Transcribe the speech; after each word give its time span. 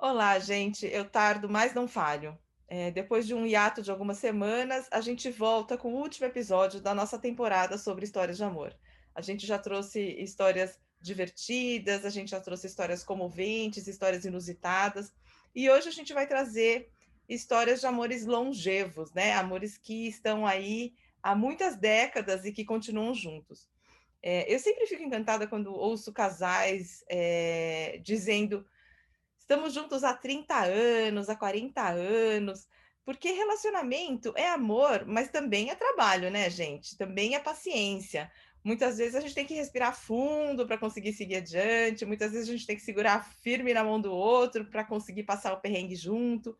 Olá, 0.00 0.38
gente. 0.38 0.86
Eu 0.86 1.04
tardo, 1.10 1.48
mas 1.48 1.74
não 1.74 1.88
falho. 1.88 2.38
Eh, 2.68 2.92
depois 2.92 3.26
de 3.26 3.34
um 3.34 3.44
hiato 3.44 3.82
de 3.82 3.90
algumas 3.90 4.18
semanas, 4.18 4.86
a 4.92 5.00
gente 5.00 5.28
volta 5.28 5.76
com 5.76 5.92
o 5.92 5.96
último 5.96 6.24
episódio 6.24 6.80
da 6.80 6.94
nossa 6.94 7.18
temporada 7.18 7.76
sobre 7.76 8.04
histórias 8.04 8.36
de 8.36 8.44
amor. 8.44 8.72
A 9.12 9.20
gente 9.20 9.44
já 9.44 9.58
trouxe 9.58 10.00
histórias 10.00 10.78
divertidas, 11.00 12.04
a 12.04 12.10
gente 12.10 12.30
já 12.30 12.40
trouxe 12.40 12.68
histórias 12.68 13.02
comoventes, 13.02 13.88
histórias 13.88 14.24
inusitadas, 14.24 15.12
e 15.52 15.68
hoje 15.68 15.88
a 15.88 15.92
gente 15.92 16.14
vai 16.14 16.28
trazer 16.28 16.92
histórias 17.28 17.80
de 17.80 17.86
amores 17.88 18.24
longevos, 18.24 19.12
né? 19.12 19.32
Amores 19.32 19.76
que 19.76 20.06
estão 20.06 20.46
aí 20.46 20.94
há 21.20 21.34
muitas 21.34 21.76
décadas 21.76 22.44
e 22.44 22.52
que 22.52 22.64
continuam 22.64 23.12
juntos. 23.14 23.68
Eh, 24.22 24.46
eu 24.54 24.60
sempre 24.60 24.86
fico 24.86 25.02
encantada 25.02 25.48
quando 25.48 25.74
ouço 25.74 26.12
casais, 26.12 27.04
eh, 27.08 28.00
dizendo: 28.04 28.64
"Estamos 29.48 29.72
juntos 29.72 30.04
há 30.04 30.12
30 30.12 30.62
anos, 30.62 31.30
há 31.30 31.34
40 31.34 31.88
anos", 31.88 32.68
porque 33.02 33.30
relacionamento 33.30 34.34
é 34.36 34.46
amor, 34.50 35.06
mas 35.06 35.30
também 35.30 35.70
é 35.70 35.74
trabalho, 35.74 36.30
né, 36.30 36.50
gente? 36.50 36.98
Também 36.98 37.34
é 37.34 37.40
paciência. 37.40 38.30
Muitas 38.62 38.98
vezes 38.98 39.14
a 39.14 39.20
gente 39.20 39.34
tem 39.34 39.46
que 39.46 39.54
respirar 39.54 39.96
fundo 39.96 40.66
para 40.66 40.76
conseguir 40.76 41.14
seguir 41.14 41.36
adiante, 41.36 42.04
muitas 42.04 42.32
vezes 42.32 42.46
a 42.46 42.52
gente 42.52 42.66
tem 42.66 42.76
que 42.76 42.82
segurar 42.82 43.24
firme 43.24 43.72
na 43.72 43.82
mão 43.82 43.98
do 43.98 44.12
outro 44.12 44.66
para 44.66 44.84
conseguir 44.84 45.22
passar 45.22 45.54
o 45.54 45.60
perrengue 45.62 45.96
junto. 45.96 46.54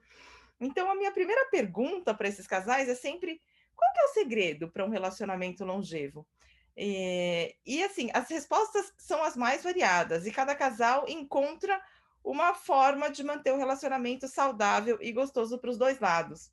Então 0.58 0.90
a 0.90 0.94
minha 0.94 1.12
primeira 1.12 1.44
pergunta 1.50 2.14
para 2.14 2.26
esses 2.28 2.46
casais 2.46 2.88
é 2.88 2.94
sempre: 2.94 3.42
qual 3.76 3.90
é 3.98 4.04
o 4.04 4.14
segredo 4.14 4.70
para 4.70 4.86
um 4.86 4.88
relacionamento 4.88 5.62
longevo? 5.62 6.26
Eh, 6.74 7.56
e 7.66 7.82
assim, 7.82 8.08
as 8.14 8.30
respostas 8.30 8.94
são 8.96 9.22
as 9.22 9.36
mais 9.36 9.64
variadas 9.64 10.26
e 10.26 10.30
cada 10.30 10.54
casal 10.54 11.04
encontra 11.08 11.82
uma 12.28 12.52
forma 12.52 13.10
de 13.10 13.24
manter 13.24 13.54
o 13.54 13.56
relacionamento 13.56 14.28
saudável 14.28 14.98
e 15.00 15.10
gostoso 15.12 15.58
para 15.58 15.70
os 15.70 15.78
2 15.78 15.98
lados. 15.98 16.52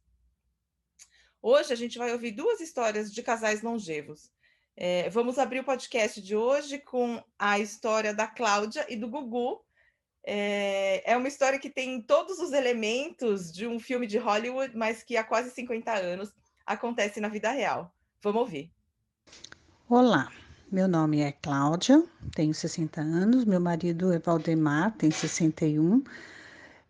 Hoje 1.41 1.73
a 1.73 1.75
gente 1.75 1.97
vai 1.97 2.13
ouvir 2.13 2.31
2 2.31 2.61
histórias 2.61 3.13
de 3.13 3.21
casais 3.21 3.61
longevos. 3.61 4.31
Eh, 4.77 5.09
vamos 5.09 5.37
abrir 5.37 5.59
o 5.59 5.65
podcast 5.65 6.21
de 6.21 6.33
hoje 6.33 6.79
com 6.79 7.21
a 7.37 7.59
história 7.59 8.13
da 8.13 8.25
Cláudia 8.25 8.85
e 8.87 8.95
do 8.95 9.09
Gugu. 9.09 9.65
Eh, 10.23 11.03
é 11.05 11.17
uma 11.17 11.27
história 11.27 11.59
que 11.59 11.69
tem 11.69 12.01
todos 12.01 12.39
os 12.39 12.53
elementos 12.53 13.51
de 13.51 13.67
um 13.67 13.77
filme 13.77 14.07
de 14.07 14.17
Hollywood, 14.17 14.77
mas 14.77 15.03
que 15.03 15.17
há 15.17 15.25
quase 15.25 15.51
50 15.51 15.91
anos 15.91 16.33
acontece 16.65 17.19
na 17.19 17.27
vida 17.27 17.51
real. 17.51 17.93
Vamos 18.21 18.41
ouvir. 18.41 18.71
Olá, 19.89 20.31
meu 20.71 20.87
nome 20.87 21.21
é 21.21 21.31
Cláudia, 21.31 22.03
tenho 22.33 22.53
60 22.53 22.99
anos, 22.99 23.45
meu 23.45 23.59
marido 23.59 24.11
é 24.11 24.19
Valdemar, 24.19 24.91
tem 24.97 25.11
61, 25.11 26.03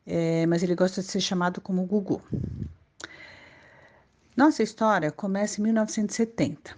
eh, 0.07 0.45
mas 0.47 0.63
ele 0.63 0.75
gosta 0.75 1.01
de 1.01 1.07
ser 1.07 1.19
chamado 1.19 1.59
como 1.59 1.85
Gugu. 1.85 2.21
Nossa 4.35 4.63
história 4.63 5.11
começa 5.11 5.59
em 5.59 5.65
1970. 5.65 6.75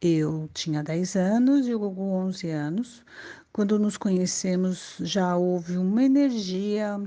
Eu 0.00 0.48
tinha 0.52 0.82
10 0.82 1.16
anos 1.16 1.66
e 1.66 1.74
o 1.74 1.78
Gugu 1.78 2.02
11 2.02 2.50
anos. 2.50 3.04
Quando 3.52 3.78
nos 3.78 3.96
conhecemos, 3.96 4.96
já 5.00 5.36
houve 5.36 5.76
uma 5.76 6.02
energia 6.02 7.00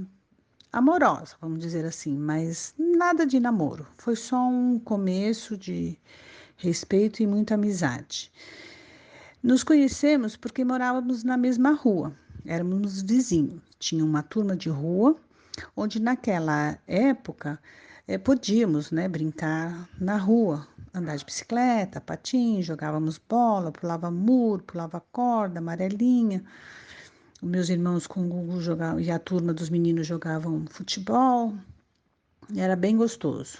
amorosa, 0.71 1.35
vamos 1.39 1.59
dizer 1.59 1.85
assim, 1.85 2.17
mas 2.17 2.73
nada 2.77 3.25
de 3.25 3.39
namoro. 3.39 3.87
Foi 3.97 4.15
só 4.15 4.47
um 4.47 4.79
começo 4.79 5.57
de 5.57 5.97
respeito 6.57 7.21
e 7.21 7.27
muita 7.27 7.55
amizade. 7.55 8.31
Nos 9.45 9.63
conhecemos 9.63 10.35
porque 10.35 10.65
morávamos 10.65 11.23
na 11.23 11.37
mesma 11.37 11.71
rua, 11.71 12.11
éramos 12.47 13.03
vizinhos. 13.03 13.61
Tinha 13.77 14.03
uma 14.03 14.23
turma 14.23 14.55
de 14.55 14.69
rua, 14.69 15.15
onde 15.77 16.01
naquela 16.01 16.79
época 16.87 17.59
eh, 18.07 18.17
podíamos 18.17 18.89
né, 18.89 19.07
brincar 19.07 19.87
na 20.01 20.17
rua, 20.17 20.67
andar 20.91 21.15
de 21.17 21.25
bicicleta, 21.25 22.01
patins, 22.01 22.65
jogávamos 22.65 23.19
bola, 23.19 23.71
pulava 23.71 24.09
muro, 24.09 24.63
pulava 24.63 24.99
corda, 25.11 25.59
amarelinha. 25.59 26.43
Os 27.39 27.47
meus 27.47 27.69
irmãos 27.69 28.07
com 28.07 28.25
o 28.25 28.27
Gugu 28.27 28.59
jogavam, 28.61 28.99
e 28.99 29.11
a 29.11 29.19
turma 29.19 29.53
dos 29.53 29.69
meninos 29.69 30.07
jogavam 30.07 30.65
futebol. 30.71 31.53
Era 32.57 32.75
bem 32.75 32.97
gostoso. 32.97 33.59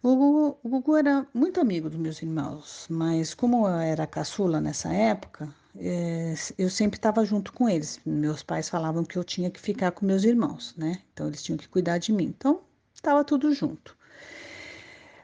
O 0.00 0.14
Gugu, 0.14 0.58
o 0.62 0.68
Gugu 0.68 0.96
era 0.96 1.26
muito 1.34 1.60
amigo 1.60 1.90
dos 1.90 1.98
meus 1.98 2.22
irmãos, 2.22 2.86
mas 2.88 3.34
como 3.34 3.66
eu 3.66 3.74
era 3.78 4.06
caçula 4.06 4.60
nessa 4.60 4.92
época, 4.92 5.52
eh, 5.76 6.34
eu 6.56 6.70
sempre 6.70 6.98
estava 6.98 7.24
junto 7.24 7.52
com 7.52 7.68
eles. 7.68 8.00
Meus 8.06 8.42
pais 8.44 8.68
falavam 8.68 9.04
que 9.04 9.18
eu 9.18 9.24
tinha 9.24 9.50
que 9.50 9.60
ficar 9.60 9.90
com 9.90 10.06
meus 10.06 10.22
irmãos, 10.22 10.72
né? 10.76 11.02
Então 11.12 11.26
eles 11.26 11.42
tinham 11.42 11.58
que 11.58 11.68
cuidar 11.68 11.98
de 11.98 12.12
mim. 12.12 12.26
Então 12.36 12.60
estava 12.94 13.24
tudo 13.24 13.52
junto. 13.52 13.96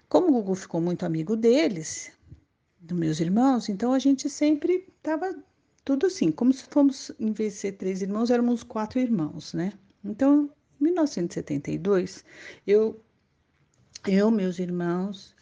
Como 0.09 0.29
o 0.29 0.33
Gugu 0.33 0.57
ficou 0.57 0.81
muito 0.81 1.07
amigo 1.07 1.37
deles, 1.37 2.11
dos 2.81 2.99
meus 2.99 3.21
irmãos, 3.21 3.69
então 3.69 3.93
a 3.93 3.99
gente 4.01 4.29
sempre 4.29 4.87
estava 4.97 5.35
tudo 5.85 6.07
assim, 6.07 6.33
como 6.33 6.53
se 6.53 6.65
fomos, 6.65 7.13
em 7.21 7.33
vez 7.33 7.55
de 7.55 7.59
ser 7.61 7.73
três 7.73 8.03
irmãos, 8.03 8.31
éramos 8.31 8.65
quatro 8.65 8.99
irmãos, 8.99 9.55
né? 9.55 9.73
Então, 10.05 10.51
em 10.81 10.85
1972, 10.85 12.25
eu, 12.67 13.01
eu, 14.07 14.31
meus 14.31 14.59
irmãos 14.59 15.35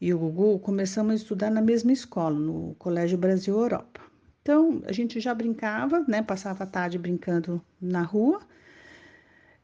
e 0.00 0.14
o 0.14 0.18
Gugu 0.18 0.58
começamos 0.60 1.12
a 1.12 1.16
estudar 1.16 1.50
na 1.50 1.60
mesma 1.60 1.92
escola, 1.92 2.38
no 2.38 2.74
Colégio 2.78 3.18
Brasil 3.18 3.58
Europa. 3.58 4.00
Então, 4.42 4.82
a 4.86 4.92
gente 4.92 5.20
já 5.20 5.34
brincava, 5.34 6.04
né? 6.08 6.22
Passava 6.22 6.64
a 6.64 6.66
tarde 6.66 6.98
brincando 6.98 7.60
na 7.80 8.02
rua 8.02 8.40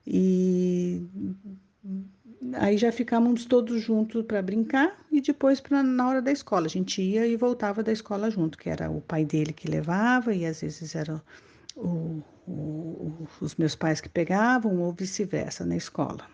e 0.07 1.07
Aí 2.53 2.77
já 2.77 2.93
ficávamos 2.93 3.47
todos 3.47 3.81
juntos 3.81 4.23
para 4.27 4.43
brincar 4.43 4.99
e 5.11 5.21
depois 5.21 5.61
pra, 5.61 5.83
na 5.83 6.09
hora 6.09 6.21
da 6.21 6.31
escola. 6.31 6.67
A 6.67 6.69
gente 6.69 7.01
ia 7.01 7.27
e 7.27 7.37
voltava 7.37 7.83
da 7.83 7.93
escola 7.93 8.31
junto, 8.31 8.59
que 8.59 8.69
era 8.69 8.91
o 8.91 9.01
pai 9.01 9.25
dele 9.25 9.53
que 9.53 9.69
levava 9.69 10.35
e 10.35 10.45
às 10.45 10.61
vezes 10.61 10.95
era 10.95 11.23
o, 11.75 12.23
o, 12.47 13.27
os 13.41 13.57
meus 13.57 13.75
pais 13.75 14.01
que 14.01 14.09
pegavam 14.09 14.81
ou 14.81 14.93
vice-versa 14.93 15.65
na 15.65 15.77
escola. 15.77 16.27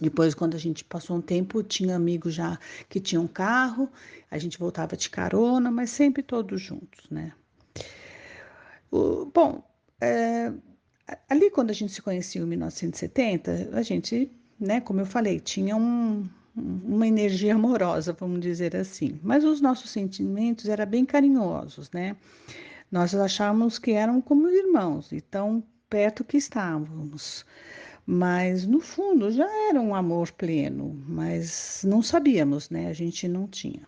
Depois, 0.00 0.34
quando 0.34 0.54
a 0.54 0.58
gente 0.58 0.84
passou 0.84 1.16
um 1.16 1.22
tempo, 1.22 1.62
tinha 1.62 1.96
amigos 1.96 2.34
já 2.34 2.58
que 2.88 3.00
tinham 3.00 3.26
carro, 3.26 3.90
a 4.30 4.38
gente 4.38 4.58
voltava 4.58 4.96
de 4.96 5.08
carona, 5.08 5.70
mas 5.70 5.90
sempre 5.90 6.22
todos 6.22 6.60
juntos, 6.60 7.08
né? 7.10 7.32
O, 8.90 9.26
bom, 9.26 9.62
é, 10.00 10.52
ali 11.28 11.50
quando 11.50 11.70
a 11.70 11.74
gente 11.74 11.92
se 11.92 12.02
conheceu 12.02 12.44
em 12.44 12.48
1970, 12.48 13.70
a 13.72 13.82
gente 13.82 14.30
né, 14.58 14.80
como 14.80 15.00
eu 15.00 15.06
falei, 15.06 15.38
tinha 15.38 15.76
um, 15.76 16.28
uma 16.54 17.06
energia 17.06 17.54
amorosa, 17.54 18.12
vamos 18.12 18.40
dizer 18.40 18.74
assim. 18.74 19.20
Mas 19.22 19.44
os 19.44 19.60
nossos 19.60 19.90
sentimentos 19.90 20.68
eram 20.68 20.86
bem 20.86 21.04
carinhosos, 21.04 21.90
né? 21.90 22.16
Nós 22.90 23.14
achávamos 23.14 23.78
que 23.78 23.92
eram 23.92 24.20
como 24.20 24.48
irmãos, 24.48 25.12
e 25.12 25.20
tão 25.20 25.62
perto 25.88 26.24
que 26.24 26.36
estávamos. 26.36 27.44
Mas 28.06 28.64
no 28.64 28.80
fundo 28.80 29.30
já 29.32 29.48
era 29.68 29.80
um 29.80 29.94
amor 29.94 30.30
pleno, 30.32 30.96
mas 31.08 31.82
não 31.84 32.02
sabíamos, 32.02 32.70
né? 32.70 32.86
A 32.88 32.92
gente 32.92 33.26
não 33.26 33.48
tinha. 33.48 33.82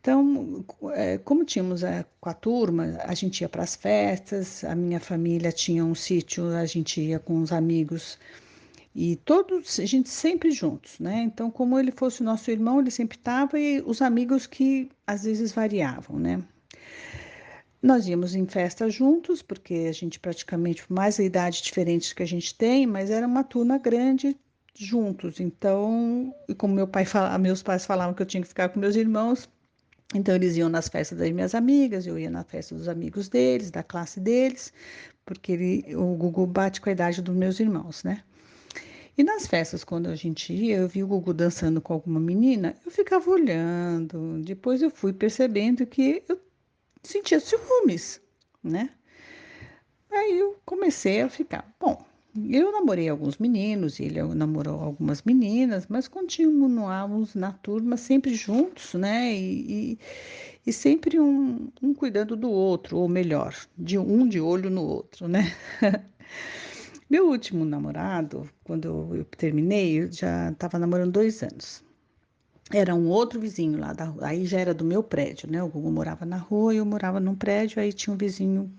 Então, 0.00 0.64
é, 0.94 1.16
como 1.18 1.44
tínhamos 1.44 1.84
a, 1.84 2.04
com 2.20 2.28
a 2.28 2.34
turma, 2.34 2.98
a 3.04 3.14
gente 3.14 3.42
ia 3.42 3.48
para 3.48 3.62
as 3.62 3.76
festas, 3.76 4.64
a 4.64 4.74
minha 4.74 4.98
família 4.98 5.52
tinha 5.52 5.84
um 5.84 5.94
sítio, 5.94 6.48
a 6.48 6.66
gente 6.66 7.00
ia 7.00 7.20
com 7.20 7.40
os 7.40 7.52
amigos 7.52 8.18
e 8.94 9.16
todos, 9.16 9.78
a 9.78 9.86
gente 9.86 10.08
sempre 10.08 10.50
juntos, 10.50 10.98
né? 10.98 11.22
Então, 11.22 11.50
como 11.50 11.78
ele 11.78 11.92
fosse 11.92 12.22
nosso 12.22 12.50
irmão, 12.50 12.80
ele 12.80 12.90
sempre 12.90 13.16
estava 13.16 13.58
e 13.58 13.80
os 13.86 14.02
amigos 14.02 14.46
que 14.46 14.90
às 15.06 15.22
vezes 15.22 15.52
variavam, 15.52 16.18
né? 16.18 16.42
Nós 17.82 18.06
íamos 18.06 18.36
em 18.36 18.46
festa 18.46 18.88
juntos, 18.88 19.42
porque 19.42 19.86
a 19.88 19.92
gente 19.92 20.20
praticamente, 20.20 20.84
mais 20.88 21.18
a 21.18 21.24
idade 21.24 21.60
diferente 21.62 22.14
que 22.14 22.22
a 22.22 22.26
gente 22.26 22.54
tem, 22.54 22.86
mas 22.86 23.10
era 23.10 23.26
uma 23.26 23.42
turma 23.42 23.76
grande 23.76 24.36
juntos. 24.72 25.40
Então, 25.40 26.32
e 26.48 26.54
como 26.54 26.74
meu 26.74 26.86
pai 26.86 27.04
fala, 27.04 27.36
meus 27.38 27.60
pais 27.60 27.84
falavam 27.84 28.14
que 28.14 28.22
eu 28.22 28.26
tinha 28.26 28.40
que 28.40 28.48
ficar 28.48 28.68
com 28.68 28.78
meus 28.78 28.94
irmãos, 28.94 29.48
então 30.14 30.34
eles 30.34 30.56
iam 30.56 30.68
nas 30.68 30.88
festas 30.88 31.18
das 31.18 31.30
minhas 31.32 31.56
amigas, 31.56 32.06
eu 32.06 32.16
ia 32.16 32.30
na 32.30 32.44
festa 32.44 32.72
dos 32.74 32.86
amigos 32.86 33.28
deles, 33.28 33.70
da 33.70 33.82
classe 33.82 34.20
deles, 34.20 34.72
porque 35.26 35.52
ele, 35.52 35.96
o 35.96 36.14
Gugu 36.14 36.46
bate 36.46 36.80
com 36.80 36.88
a 36.88 36.92
idade 36.92 37.20
dos 37.20 37.34
meus 37.34 37.58
irmãos, 37.58 38.04
né? 38.04 38.22
E 39.18 39.24
nas 39.24 39.46
festas, 39.46 39.82
quando 39.82 40.06
a 40.08 40.14
gente 40.14 40.52
ia, 40.52 40.76
eu 40.76 40.88
vi 40.88 41.02
o 41.02 41.06
Gugu 41.06 41.34
dançando 41.34 41.80
com 41.80 41.92
alguma 41.94 42.20
menina, 42.20 42.74
eu 42.84 42.90
ficava 42.90 43.28
olhando. 43.30 44.40
Depois 44.42 44.80
eu 44.80 44.90
fui 44.90 45.12
percebendo 45.12 45.84
que 45.84 46.22
eu 46.28 46.40
sentia 47.02 47.40
ciúmes, 47.40 48.20
né? 48.62 48.90
Aí 50.10 50.38
eu 50.38 50.56
comecei 50.64 51.22
a 51.22 51.28
ficar, 51.28 51.74
bom, 51.80 52.04
eu 52.48 52.72
namorei 52.72 53.08
alguns 53.08 53.36
meninos, 53.38 54.00
ele 54.00 54.22
namorou 54.22 54.80
algumas 54.80 55.22
meninas, 55.22 55.86
mas 55.88 56.08
continuávamos 56.08 57.34
na 57.34 57.52
turma 57.52 57.96
sempre 57.96 58.34
juntos, 58.34 58.94
né? 58.94 59.34
E, 59.34 59.92
e, 59.92 59.98
e 60.66 60.72
sempre 60.72 61.20
um, 61.20 61.68
um, 61.82 61.92
cuidando 61.94 62.36
do 62.36 62.50
outro, 62.50 62.98
ou 62.98 63.08
melhor, 63.08 63.54
de 63.76 63.98
um 63.98 64.26
de 64.26 64.40
olho 64.40 64.70
no 64.70 64.82
outro, 64.82 65.28
né? 65.28 65.52
Meu 67.08 67.28
último 67.28 67.64
namorado, 67.64 68.48
quando 68.64 69.14
eu 69.14 69.24
terminei, 69.24 70.00
eu 70.00 70.10
já 70.10 70.50
estava 70.50 70.78
namorando 70.78 71.12
dois 71.12 71.42
anos. 71.42 71.84
Era 72.74 72.94
um 72.94 73.08
outro 73.08 73.38
vizinho 73.38 73.78
lá 73.78 73.92
da 73.92 74.06
rua, 74.06 74.28
aí 74.28 74.46
já 74.46 74.58
era 74.58 74.72
do 74.72 74.84
meu 74.84 75.02
prédio, 75.02 75.50
né? 75.50 75.62
O 75.62 75.68
Gugu 75.68 75.90
morava 75.90 76.24
na 76.24 76.38
rua 76.38 76.74
e 76.74 76.78
eu 76.78 76.86
morava 76.86 77.20
num 77.20 77.34
prédio, 77.34 77.80
aí 77.80 77.92
tinha 77.92 78.14
um 78.14 78.16
vizinho 78.16 78.72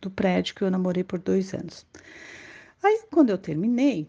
do 0.00 0.10
prédio 0.10 0.54
que 0.54 0.62
eu 0.62 0.70
namorei 0.70 1.04
por 1.04 1.18
dois 1.20 1.54
anos. 1.54 1.86
Aí, 2.82 3.02
quando 3.12 3.30
eu 3.30 3.38
terminei, 3.38 4.08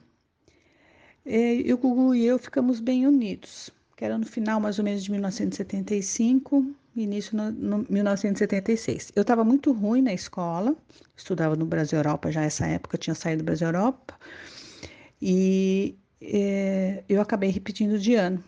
eh, 1.26 1.74
o 1.74 1.78
Gugu 1.78 2.16
e 2.16 2.26
eu 2.26 2.40
ficamos 2.40 2.80
bem 2.80 3.06
unidos, 3.08 3.70
que 3.96 4.06
era 4.06 4.18
no 4.18 4.26
final 4.26 4.60
mais 4.60 4.80
ou 4.80 4.86
menos 4.86 5.04
de 5.04 5.12
1975, 5.12 6.66
início 6.96 7.38
no, 7.38 7.52
no 7.52 7.86
1976. 7.90 9.12
Eu 9.16 9.22
estava 9.22 9.44
muito 9.44 9.72
ruim 9.72 10.02
na 10.02 10.14
escola, 10.14 10.76
estudava 11.16 11.56
no 11.56 11.66
Brasil 11.66 12.00
Europa 12.00 12.32
já 12.32 12.44
essa 12.44 12.66
época, 12.66 12.98
tinha 12.98 13.16
saído 13.16 13.44
do 13.44 13.46
Brasil 13.46 13.68
Europa, 13.68 14.18
e 15.22 15.96
é, 16.22 17.04
eu 17.08 17.22
acabei 17.22 17.50
repetindo 17.50 17.98
de 18.00 18.16
ano. 18.16 18.44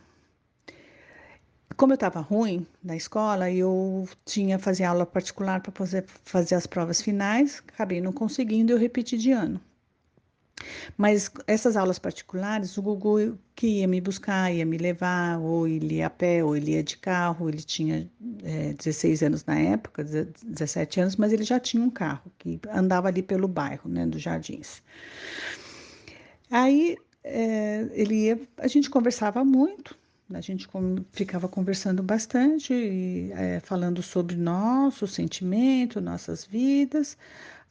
Como 1.77 1.93
eu 1.93 1.95
estava 1.95 2.19
ruim 2.19 2.65
na 2.83 2.95
escola, 2.95 3.51
eu 3.51 4.07
tinha 4.25 4.59
fazer 4.59 4.83
aula 4.83 5.05
particular 5.05 5.61
para 5.61 5.71
fazer, 5.71 6.05
fazer 6.25 6.55
as 6.55 6.67
provas 6.67 7.01
finais, 7.01 7.63
acabei 7.67 8.01
não 8.01 8.11
conseguindo, 8.11 8.71
eu 8.71 8.77
repeti 8.77 9.17
de 9.17 9.31
ano. 9.31 9.59
Mas 10.97 11.31
essas 11.47 11.75
aulas 11.75 11.99
particulares, 11.99 12.77
o 12.77 12.81
Gugu 12.81 13.37
que 13.55 13.79
ia 13.79 13.87
me 13.87 14.01
buscar, 14.01 14.53
ia 14.53 14.65
me 14.65 14.77
levar, 14.77 15.39
ou 15.39 15.67
ele 15.67 15.95
ia 15.95 16.07
a 16.07 16.09
pé, 16.09 16.43
ou 16.43 16.55
ele 16.55 16.71
ia 16.71 16.83
de 16.83 16.97
carro. 16.97 17.49
Ele 17.49 17.61
tinha 17.61 18.09
é, 18.43 18.73
16 18.73 19.23
anos 19.23 19.45
na 19.45 19.57
época, 19.59 20.03
17 20.03 21.01
anos, 21.01 21.15
mas 21.15 21.33
ele 21.33 21.43
já 21.43 21.59
tinha 21.59 21.83
um 21.83 21.89
carro 21.89 22.31
que 22.37 22.59
andava 22.69 23.07
ali 23.07 23.21
pelo 23.21 23.47
bairro, 23.47 23.89
né, 23.89 24.05
dos 24.05 24.21
Jardins. 24.21 24.81
Aí 26.49 26.97
é, 27.23 27.87
ele 27.93 28.25
ia, 28.25 28.41
a 28.57 28.67
gente 28.67 28.89
conversava 28.89 29.43
muito, 29.43 29.97
a 30.37 30.41
gente 30.41 30.67
ficava 31.11 31.47
conversando 31.47 32.01
bastante, 32.03 32.73
e, 32.73 33.31
é, 33.33 33.59
falando 33.59 34.01
sobre 34.01 34.35
nosso 34.35 35.07
sentimento, 35.07 36.01
nossas 36.01 36.45
vidas, 36.45 37.17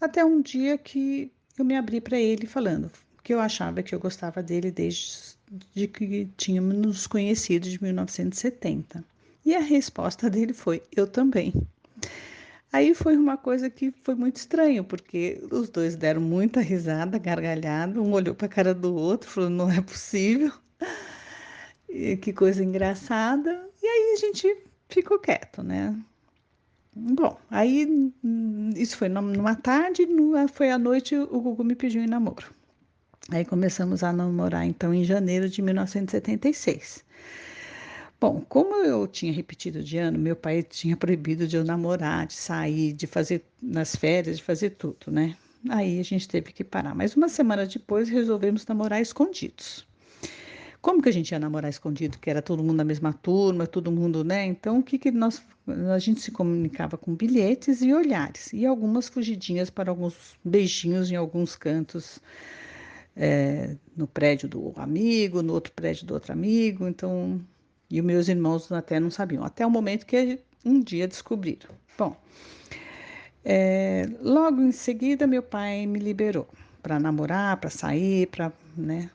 até 0.00 0.24
um 0.24 0.40
dia 0.40 0.78
que 0.78 1.30
eu 1.58 1.64
me 1.64 1.76
abri 1.76 2.00
para 2.00 2.18
ele 2.18 2.46
falando 2.46 2.90
que 3.22 3.34
eu 3.34 3.40
achava 3.40 3.82
que 3.82 3.94
eu 3.94 4.00
gostava 4.00 4.42
dele 4.42 4.70
desde 4.70 5.38
de 5.74 5.86
que 5.86 6.28
tínhamos 6.36 6.74
nos 6.74 7.06
conhecido 7.06 7.68
de 7.68 7.82
1970. 7.82 9.04
E 9.44 9.54
a 9.54 9.60
resposta 9.60 10.30
dele 10.30 10.52
foi: 10.52 10.82
eu 10.94 11.06
também. 11.06 11.52
Aí 12.72 12.94
foi 12.94 13.16
uma 13.16 13.36
coisa 13.36 13.68
que 13.68 13.92
foi 14.04 14.14
muito 14.14 14.36
estranho, 14.36 14.84
porque 14.84 15.42
os 15.50 15.68
dois 15.68 15.96
deram 15.96 16.20
muita 16.20 16.60
risada, 16.60 17.18
gargalhada, 17.18 18.00
um 18.00 18.12
olhou 18.12 18.34
para 18.34 18.46
a 18.46 18.50
cara 18.50 18.74
do 18.74 18.94
outro, 18.94 19.30
falou: 19.30 19.50
não 19.50 19.70
é 19.70 19.80
possível. 19.80 20.52
E 21.90 22.16
que 22.16 22.32
coisa 22.32 22.62
engraçada. 22.62 23.68
E 23.82 23.86
aí 23.86 24.14
a 24.14 24.16
gente 24.16 24.56
ficou 24.88 25.18
quieto, 25.18 25.62
né? 25.62 25.98
Bom, 26.92 27.38
aí 27.50 28.12
hum, 28.24 28.70
isso 28.76 28.96
foi 28.96 29.08
numa 29.08 29.54
tarde, 29.54 30.06
foi 30.52 30.70
à 30.70 30.78
noite 30.78 31.16
o 31.16 31.40
Gugu 31.40 31.64
me 31.64 31.74
pediu 31.74 32.02
em 32.02 32.06
namoro. 32.06 32.52
Aí 33.30 33.44
começamos 33.44 34.02
a 34.02 34.12
namorar 34.12 34.66
então 34.66 34.92
em 34.92 35.04
janeiro 35.04 35.48
de 35.48 35.62
1976. 35.62 37.04
Bom, 38.20 38.44
como 38.48 38.84
eu 38.84 39.06
tinha 39.06 39.32
repetido 39.32 39.82
de 39.82 39.96
ano, 39.96 40.18
meu 40.18 40.36
pai 40.36 40.62
tinha 40.62 40.96
proibido 40.96 41.46
de 41.46 41.56
eu 41.56 41.64
namorar, 41.64 42.26
de 42.26 42.34
sair, 42.34 42.92
de 42.92 43.06
fazer 43.06 43.42
nas 43.62 43.96
férias, 43.96 44.36
de 44.36 44.42
fazer 44.42 44.70
tudo, 44.70 45.10
né? 45.10 45.36
Aí 45.68 46.00
a 46.00 46.02
gente 46.02 46.28
teve 46.28 46.52
que 46.52 46.64
parar. 46.64 46.94
Mas 46.94 47.16
uma 47.16 47.28
semana 47.28 47.66
depois 47.66 48.08
resolvemos 48.08 48.66
namorar 48.66 49.00
escondidos. 49.00 49.86
Como 50.80 51.02
que 51.02 51.08
a 51.08 51.12
gente 51.12 51.30
ia 51.32 51.38
namorar 51.38 51.70
escondido? 51.70 52.18
Que 52.18 52.30
era 52.30 52.40
todo 52.40 52.62
mundo 52.62 52.76
na 52.76 52.84
mesma 52.84 53.12
turma, 53.12 53.66
todo 53.66 53.92
mundo, 53.92 54.24
né? 54.24 54.46
Então, 54.46 54.78
o 54.78 54.82
que 54.82 54.98
que 54.98 55.10
nós... 55.10 55.42
A 55.92 55.98
gente 55.98 56.20
se 56.20 56.30
comunicava 56.30 56.96
com 56.96 57.14
bilhetes 57.14 57.82
e 57.82 57.92
olhares. 57.92 58.52
E 58.52 58.64
algumas 58.64 59.08
fugidinhas 59.08 59.68
para 59.68 59.90
alguns 59.90 60.34
beijinhos 60.44 61.10
em 61.10 61.16
alguns 61.16 61.54
cantos. 61.54 62.18
É, 63.14 63.76
no 63.94 64.06
prédio 64.06 64.48
do 64.48 64.72
amigo, 64.76 65.42
no 65.42 65.52
outro 65.52 65.72
prédio 65.72 66.06
do 66.06 66.14
outro 66.14 66.32
amigo. 66.32 66.88
Então, 66.88 67.40
e 67.90 68.00
os 68.00 68.06
meus 68.06 68.28
irmãos 68.28 68.72
até 68.72 68.98
não 68.98 69.10
sabiam. 69.10 69.44
Até 69.44 69.66
o 69.66 69.70
momento 69.70 70.06
que 70.06 70.38
um 70.64 70.80
dia 70.80 71.06
descobriram. 71.06 71.68
Bom, 71.98 72.16
é, 73.44 74.08
logo 74.22 74.60
em 74.62 74.72
seguida, 74.72 75.26
meu 75.26 75.42
pai 75.42 75.86
me 75.86 75.98
liberou 75.98 76.48
para 76.82 76.98
namorar, 76.98 77.56
para 77.58 77.70
sair, 77.70 78.26
para, 78.28 78.52
né, 78.76 79.10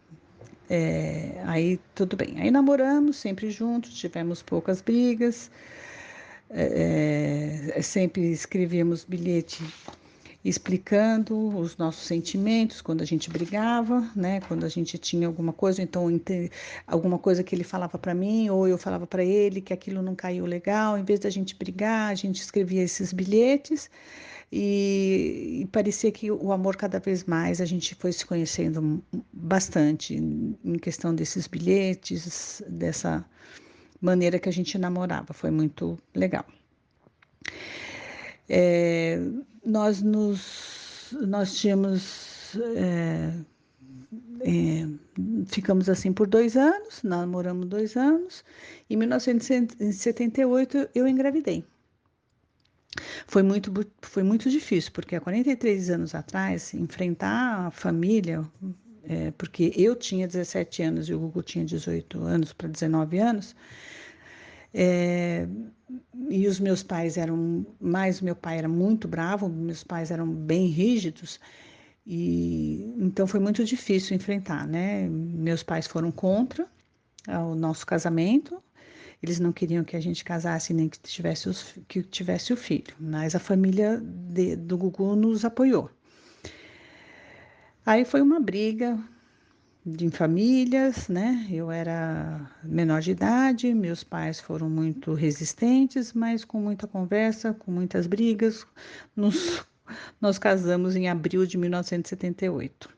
é, 0.69 1.41
aí 1.45 1.79
tudo 1.93 2.15
bem. 2.15 2.39
Aí 2.39 2.51
namoramos 2.51 3.17
sempre 3.17 3.51
juntos, 3.51 3.93
tivemos 3.93 4.41
poucas 4.41 4.81
brigas, 4.81 5.51
é, 6.49 7.73
é 7.75 7.81
sempre 7.81 8.31
escrevíamos 8.31 9.03
bilhete 9.03 9.63
explicando 10.45 11.57
os 11.57 11.75
nossos 11.75 12.05
sentimentos 12.05 12.79
quando 12.79 13.01
a 13.01 13.05
gente 13.05 13.31
brigava, 13.31 14.07
né? 14.15 14.39
Quando 14.41 14.63
a 14.63 14.69
gente 14.69 14.95
tinha 14.95 15.25
alguma 15.25 15.51
coisa, 15.51 15.81
então 15.81 16.07
alguma 16.85 17.17
coisa 17.17 17.43
que 17.43 17.55
ele 17.55 17.63
falava 17.63 17.97
para 17.97 18.13
mim 18.13 18.47
ou 18.51 18.67
eu 18.67 18.77
falava 18.77 19.07
para 19.07 19.23
ele 19.25 19.59
que 19.59 19.73
aquilo 19.73 20.03
não 20.03 20.13
caiu 20.13 20.45
legal, 20.45 20.99
em 20.99 21.03
vez 21.03 21.19
da 21.19 21.31
gente 21.31 21.55
brigar, 21.55 22.11
a 22.11 22.15
gente 22.15 22.39
escrevia 22.41 22.83
esses 22.83 23.11
bilhetes 23.11 23.89
e, 24.57 25.63
e, 25.63 25.65
parecia 25.65 26.09
que 26.13 26.31
o 26.31 26.53
amor 26.53 26.77
cada 26.77 26.97
vez 26.97 27.25
mais 27.25 27.59
a 27.59 27.65
gente 27.65 27.93
foi 27.93 28.13
se 28.13 28.25
conhecendo 28.25 29.03
bastante 29.33 30.15
em 30.15 30.79
questão 30.79 31.13
desses 31.13 31.45
bilhetes, 31.45 32.63
dessa 32.65 33.25
maneira 33.99 34.39
que 34.39 34.47
a 34.47 34.53
gente 34.53 34.77
namorava, 34.77 35.33
foi 35.33 35.51
muito 35.51 35.99
legal. 36.15 36.45
É, 38.47 39.19
nós 39.65 40.01
nos 40.01 41.13
nós 41.27 41.57
tínhamos 41.57 42.55
é, 42.77 43.33
é, 44.39 44.87
ficamos 45.47 45.89
assim 45.89 46.13
por 46.13 46.27
dois 46.27 46.55
anos, 46.55 47.03
namoramos 47.03 47.67
dois 47.67 47.97
anos. 47.97 48.41
Em 48.89 48.95
1978 48.95 50.89
eu 50.95 51.05
engravidei. 51.05 51.65
Foi 53.27 53.43
muito, 53.43 53.71
foi 54.01 54.23
muito 54.23 54.49
difícil, 54.49 54.91
porque 54.93 55.15
há 55.15 55.21
43 55.21 55.89
anos 55.89 56.15
atrás, 56.15 56.73
enfrentar 56.73 57.67
a 57.67 57.71
família, 57.71 58.43
é, 59.03 59.31
porque 59.31 59.71
eu 59.75 59.95
tinha 59.95 60.27
17 60.27 60.81
anos 60.83 61.09
e 61.09 61.13
o 61.13 61.19
Gugu 61.19 61.43
tinha 61.43 61.65
18 61.65 62.23
anos 62.23 62.53
para 62.53 62.67
19 62.67 63.19
anos, 63.19 63.55
é, 64.73 65.47
e 66.29 66.47
os 66.47 66.59
meus 66.59 66.83
pais 66.83 67.17
eram, 67.17 67.65
mais 67.79 68.21
meu 68.21 68.35
pai 68.35 68.57
era 68.57 68.67
muito 68.67 69.07
bravo, 69.07 69.47
meus 69.49 69.83
pais 69.83 70.11
eram 70.11 70.27
bem 70.29 70.67
rígidos, 70.67 71.39
e 72.05 72.93
então 72.97 73.25
foi 73.25 73.39
muito 73.39 73.63
difícil 73.63 74.15
enfrentar, 74.15 74.67
né? 74.67 75.07
Meus 75.09 75.63
pais 75.63 75.87
foram 75.87 76.11
contra 76.11 76.67
o 77.27 77.55
nosso 77.55 77.85
casamento, 77.85 78.61
eles 79.21 79.39
não 79.39 79.51
queriam 79.51 79.83
que 79.83 79.95
a 79.95 79.99
gente 79.99 80.23
casasse 80.23 80.73
nem 80.73 80.89
que 80.89 80.99
tivesse, 80.99 81.49
os, 81.49 81.75
que 81.87 82.03
tivesse 82.03 82.53
o 82.53 82.57
filho, 82.57 82.93
mas 82.99 83.35
a 83.35 83.39
família 83.39 84.01
de, 84.03 84.55
do 84.55 84.77
Gugu 84.77 85.15
nos 85.15 85.45
apoiou. 85.45 85.89
Aí 87.85 88.03
foi 88.03 88.21
uma 88.21 88.39
briga 88.39 88.97
de 89.85 90.09
famílias, 90.09 91.07
né? 91.07 91.45
Eu 91.51 91.69
era 91.69 92.49
menor 92.63 93.01
de 93.01 93.11
idade, 93.11 93.73
meus 93.73 94.03
pais 94.03 94.39
foram 94.39 94.67
muito 94.67 95.13
resistentes, 95.13 96.11
mas 96.11 96.43
com 96.43 96.59
muita 96.59 96.87
conversa, 96.87 97.53
com 97.53 97.71
muitas 97.71 98.07
brigas, 98.07 98.65
nos, 99.15 99.63
nós 100.19 100.39
casamos 100.39 100.95
em 100.95 101.07
abril 101.07 101.45
de 101.45 101.57
1978. 101.57 102.94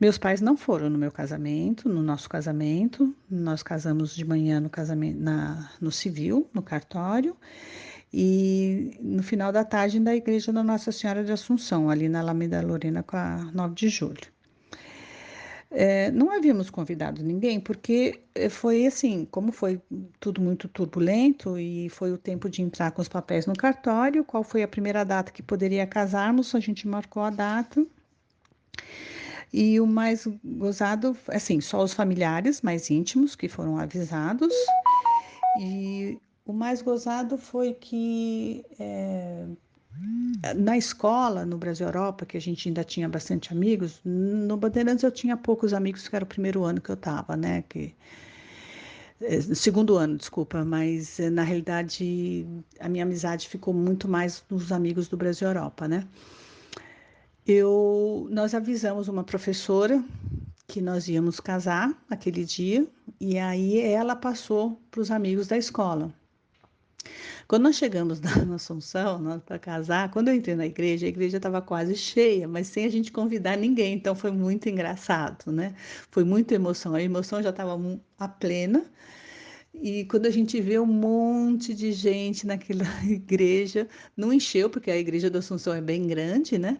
Meus 0.00 0.16
pais 0.16 0.40
não 0.40 0.56
foram 0.56 0.88
no 0.88 0.96
meu 0.96 1.10
casamento, 1.10 1.88
no 1.88 2.02
nosso 2.02 2.28
casamento. 2.28 3.12
Nós 3.28 3.64
casamos 3.64 4.14
de 4.14 4.24
manhã 4.24 4.60
no 4.60 4.70
casamento, 4.70 5.18
na, 5.18 5.72
no 5.80 5.90
civil, 5.90 6.48
no 6.54 6.62
cartório, 6.62 7.36
e 8.12 8.96
no 9.00 9.24
final 9.24 9.50
da 9.50 9.64
tarde 9.64 9.98
na 9.98 10.14
igreja 10.14 10.52
da 10.52 10.62
Nossa 10.62 10.92
Senhora 10.92 11.24
de 11.24 11.32
Assunção, 11.32 11.90
ali 11.90 12.08
na 12.08 12.20
Alameda 12.20 12.62
Lorena 12.62 13.02
com 13.02 13.16
a 13.16 13.50
9 13.52 13.74
de 13.74 13.88
julho. 13.88 14.38
É, 15.70 16.10
não 16.12 16.30
havíamos 16.30 16.70
convidado 16.70 17.22
ninguém, 17.22 17.58
porque 17.60 18.20
é, 18.34 18.48
foi 18.48 18.86
assim, 18.86 19.26
como 19.30 19.50
foi 19.50 19.82
tudo 20.20 20.40
muito 20.40 20.68
turbulento 20.68 21.58
e 21.58 21.90
foi 21.90 22.12
o 22.12 22.16
tempo 22.16 22.48
de 22.48 22.62
entrar 22.62 22.92
com 22.92 23.02
os 23.02 23.08
papéis 23.08 23.46
no 23.46 23.52
cartório, 23.52 24.24
qual 24.24 24.44
foi 24.44 24.62
a 24.62 24.68
primeira 24.68 25.04
data 25.04 25.32
que 25.32 25.42
poderia 25.42 25.86
casarmos, 25.86 26.54
a 26.54 26.60
gente 26.60 26.86
marcou 26.86 27.22
a 27.22 27.30
data 27.30 27.84
e 29.52 29.80
o 29.80 29.86
mais 29.86 30.26
gozado, 30.44 31.16
assim, 31.28 31.60
só 31.60 31.82
os 31.82 31.94
familiares 31.94 32.60
mais 32.62 32.90
íntimos 32.90 33.34
que 33.34 33.48
foram 33.48 33.78
avisados. 33.78 34.52
E 35.60 36.18
o 36.44 36.52
mais 36.52 36.82
gozado 36.82 37.38
foi 37.38 37.72
que 37.74 38.64
é, 38.78 39.46
na 40.56 40.76
escola, 40.76 41.44
no 41.44 41.58
Brasil 41.58 41.86
Europa, 41.86 42.24
que 42.24 42.36
a 42.36 42.40
gente 42.40 42.68
ainda 42.68 42.84
tinha 42.84 43.08
bastante 43.08 43.52
amigos, 43.52 44.00
no 44.04 44.56
Bandeirantes 44.56 45.02
eu 45.02 45.10
tinha 45.10 45.36
poucos 45.36 45.72
amigos, 45.72 46.06
que 46.06 46.14
era 46.14 46.24
o 46.24 46.28
primeiro 46.28 46.64
ano 46.64 46.80
que 46.80 46.90
eu 46.90 46.94
estava, 46.94 47.36
né? 47.36 47.64
Que, 47.68 47.94
é, 49.20 49.40
segundo 49.40 49.96
ano, 49.96 50.16
desculpa, 50.16 50.64
mas 50.64 51.18
na 51.32 51.42
realidade 51.42 52.46
a 52.78 52.88
minha 52.88 53.04
amizade 53.04 53.48
ficou 53.48 53.74
muito 53.74 54.08
mais 54.08 54.44
nos 54.50 54.70
amigos 54.70 55.08
do 55.08 55.16
Brasil 55.16 55.48
Europa, 55.48 55.88
né? 55.88 56.06
Eu, 57.50 58.28
nós 58.30 58.52
avisamos 58.52 59.08
uma 59.08 59.24
professora 59.24 60.04
que 60.66 60.82
nós 60.82 61.08
íamos 61.08 61.40
casar 61.40 61.98
aquele 62.10 62.44
dia, 62.44 62.86
e 63.18 63.38
aí 63.38 63.80
ela 63.80 64.14
passou 64.14 64.78
para 64.90 65.00
os 65.00 65.10
amigos 65.10 65.46
da 65.46 65.56
escola. 65.56 66.12
Quando 67.46 67.62
nós 67.62 67.76
chegamos 67.76 68.20
na 68.46 68.56
Assunção 68.56 69.40
para 69.46 69.58
casar, 69.58 70.10
quando 70.10 70.28
eu 70.28 70.34
entrei 70.34 70.54
na 70.56 70.66
igreja, 70.66 71.06
a 71.06 71.08
igreja 71.08 71.38
estava 71.38 71.62
quase 71.62 71.96
cheia, 71.96 72.46
mas 72.46 72.66
sem 72.66 72.84
a 72.84 72.90
gente 72.90 73.10
convidar 73.10 73.56
ninguém, 73.56 73.94
então 73.94 74.14
foi 74.14 74.30
muito 74.30 74.68
engraçado, 74.68 75.50
né? 75.50 75.74
Foi 76.10 76.24
muita 76.24 76.54
emoção, 76.54 76.94
a 76.94 77.02
emoção 77.02 77.42
já 77.42 77.48
estava 77.48 77.80
a 78.18 78.28
plena. 78.28 78.84
E 79.72 80.04
quando 80.04 80.26
a 80.26 80.30
gente 80.30 80.60
vê 80.60 80.78
um 80.78 80.84
monte 80.84 81.72
de 81.72 81.92
gente 81.92 82.46
naquela 82.46 82.84
igreja, 83.08 83.88
não 84.14 84.34
encheu, 84.34 84.68
porque 84.68 84.90
a 84.90 84.98
igreja 84.98 85.30
da 85.30 85.38
Assunção 85.38 85.72
é 85.72 85.80
bem 85.80 86.06
grande, 86.06 86.58
né? 86.58 86.78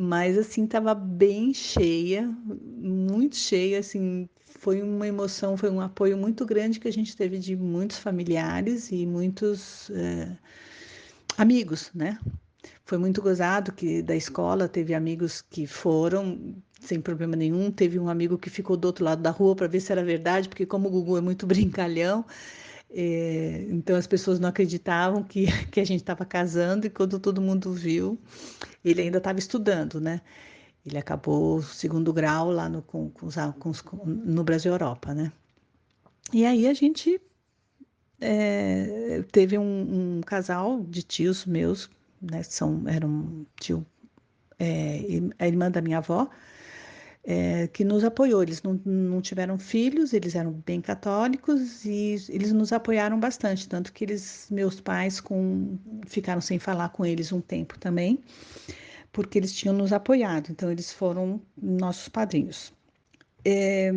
Mas 0.00 0.38
assim, 0.38 0.64
estava 0.64 0.94
bem 0.94 1.52
cheia, 1.52 2.32
muito 2.46 3.34
cheia, 3.34 3.80
assim, 3.80 4.28
foi 4.44 4.80
uma 4.80 5.08
emoção, 5.08 5.56
foi 5.56 5.68
um 5.70 5.80
apoio 5.80 6.16
muito 6.16 6.46
grande 6.46 6.78
que 6.78 6.86
a 6.86 6.92
gente 6.92 7.16
teve 7.16 7.36
de 7.36 7.56
muitos 7.56 7.98
familiares 7.98 8.92
e 8.92 9.04
muitos 9.04 9.90
é, 9.90 10.36
amigos, 11.36 11.90
né? 11.92 12.16
Foi 12.84 12.96
muito 12.96 13.20
gozado 13.20 13.72
que 13.72 14.00
da 14.00 14.14
escola 14.14 14.68
teve 14.68 14.94
amigos 14.94 15.42
que 15.42 15.66
foram 15.66 16.54
sem 16.80 17.00
problema 17.00 17.34
nenhum, 17.34 17.68
teve 17.68 17.98
um 17.98 18.08
amigo 18.08 18.38
que 18.38 18.48
ficou 18.48 18.76
do 18.76 18.84
outro 18.84 19.04
lado 19.04 19.20
da 19.20 19.30
rua 19.30 19.56
para 19.56 19.66
ver 19.66 19.80
se 19.80 19.90
era 19.90 20.04
verdade, 20.04 20.48
porque 20.48 20.64
como 20.64 20.86
o 20.86 20.90
Gugu 20.92 21.18
é 21.18 21.20
muito 21.20 21.44
brincalhão, 21.44 22.24
é, 22.90 23.66
então 23.68 23.96
as 23.96 24.06
pessoas 24.06 24.40
não 24.40 24.48
acreditavam 24.48 25.22
que, 25.22 25.46
que 25.70 25.80
a 25.80 25.84
gente 25.84 26.00
estava 26.00 26.24
casando 26.24 26.86
e 26.86 26.90
quando 26.90 27.18
todo 27.20 27.40
mundo 27.40 27.72
viu, 27.72 28.18
ele 28.84 29.02
ainda 29.02 29.18
estava 29.18 29.38
estudando, 29.38 30.00
né? 30.00 30.20
Ele 30.86 30.96
acabou 30.96 31.56
o 31.56 31.62
segundo 31.62 32.12
grau 32.12 32.50
lá 32.50 32.68
no, 32.68 32.80
com, 32.82 33.10
com, 33.10 33.28
com, 33.84 34.06
no 34.06 34.42
Brasil 34.42 34.72
Europa, 34.72 35.12
né? 35.12 35.32
E 36.32 36.46
aí 36.46 36.66
a 36.66 36.74
gente 36.74 37.20
é, 38.20 39.22
teve 39.30 39.58
um, 39.58 40.18
um, 40.18 40.20
casal 40.22 40.82
de 40.82 41.02
tios 41.02 41.44
meus, 41.44 41.90
né? 42.20 42.42
São, 42.42 42.84
eram 42.86 43.46
tio, 43.60 43.86
é, 44.58 45.00
a 45.38 45.46
irmã 45.46 45.70
da 45.70 45.82
minha 45.82 45.98
avó, 45.98 46.28
é, 47.24 47.66
que 47.68 47.84
nos 47.84 48.04
apoiou. 48.04 48.42
Eles 48.42 48.62
não, 48.62 48.80
não 48.84 49.20
tiveram 49.20 49.58
filhos, 49.58 50.12
eles 50.12 50.34
eram 50.34 50.52
bem 50.64 50.80
católicos 50.80 51.84
e 51.84 52.16
eles 52.28 52.52
nos 52.52 52.72
apoiaram 52.72 53.18
bastante, 53.18 53.68
tanto 53.68 53.92
que 53.92 54.04
eles, 54.04 54.48
meus 54.50 54.80
pais, 54.80 55.20
com, 55.20 55.78
ficaram 56.06 56.40
sem 56.40 56.58
falar 56.58 56.88
com 56.90 57.04
eles 57.04 57.32
um 57.32 57.40
tempo 57.40 57.78
também, 57.78 58.18
porque 59.12 59.38
eles 59.38 59.52
tinham 59.52 59.74
nos 59.74 59.92
apoiado. 59.92 60.50
Então 60.50 60.70
eles 60.70 60.92
foram 60.92 61.40
nossos 61.60 62.08
padrinhos. 62.08 62.72
É, 63.44 63.92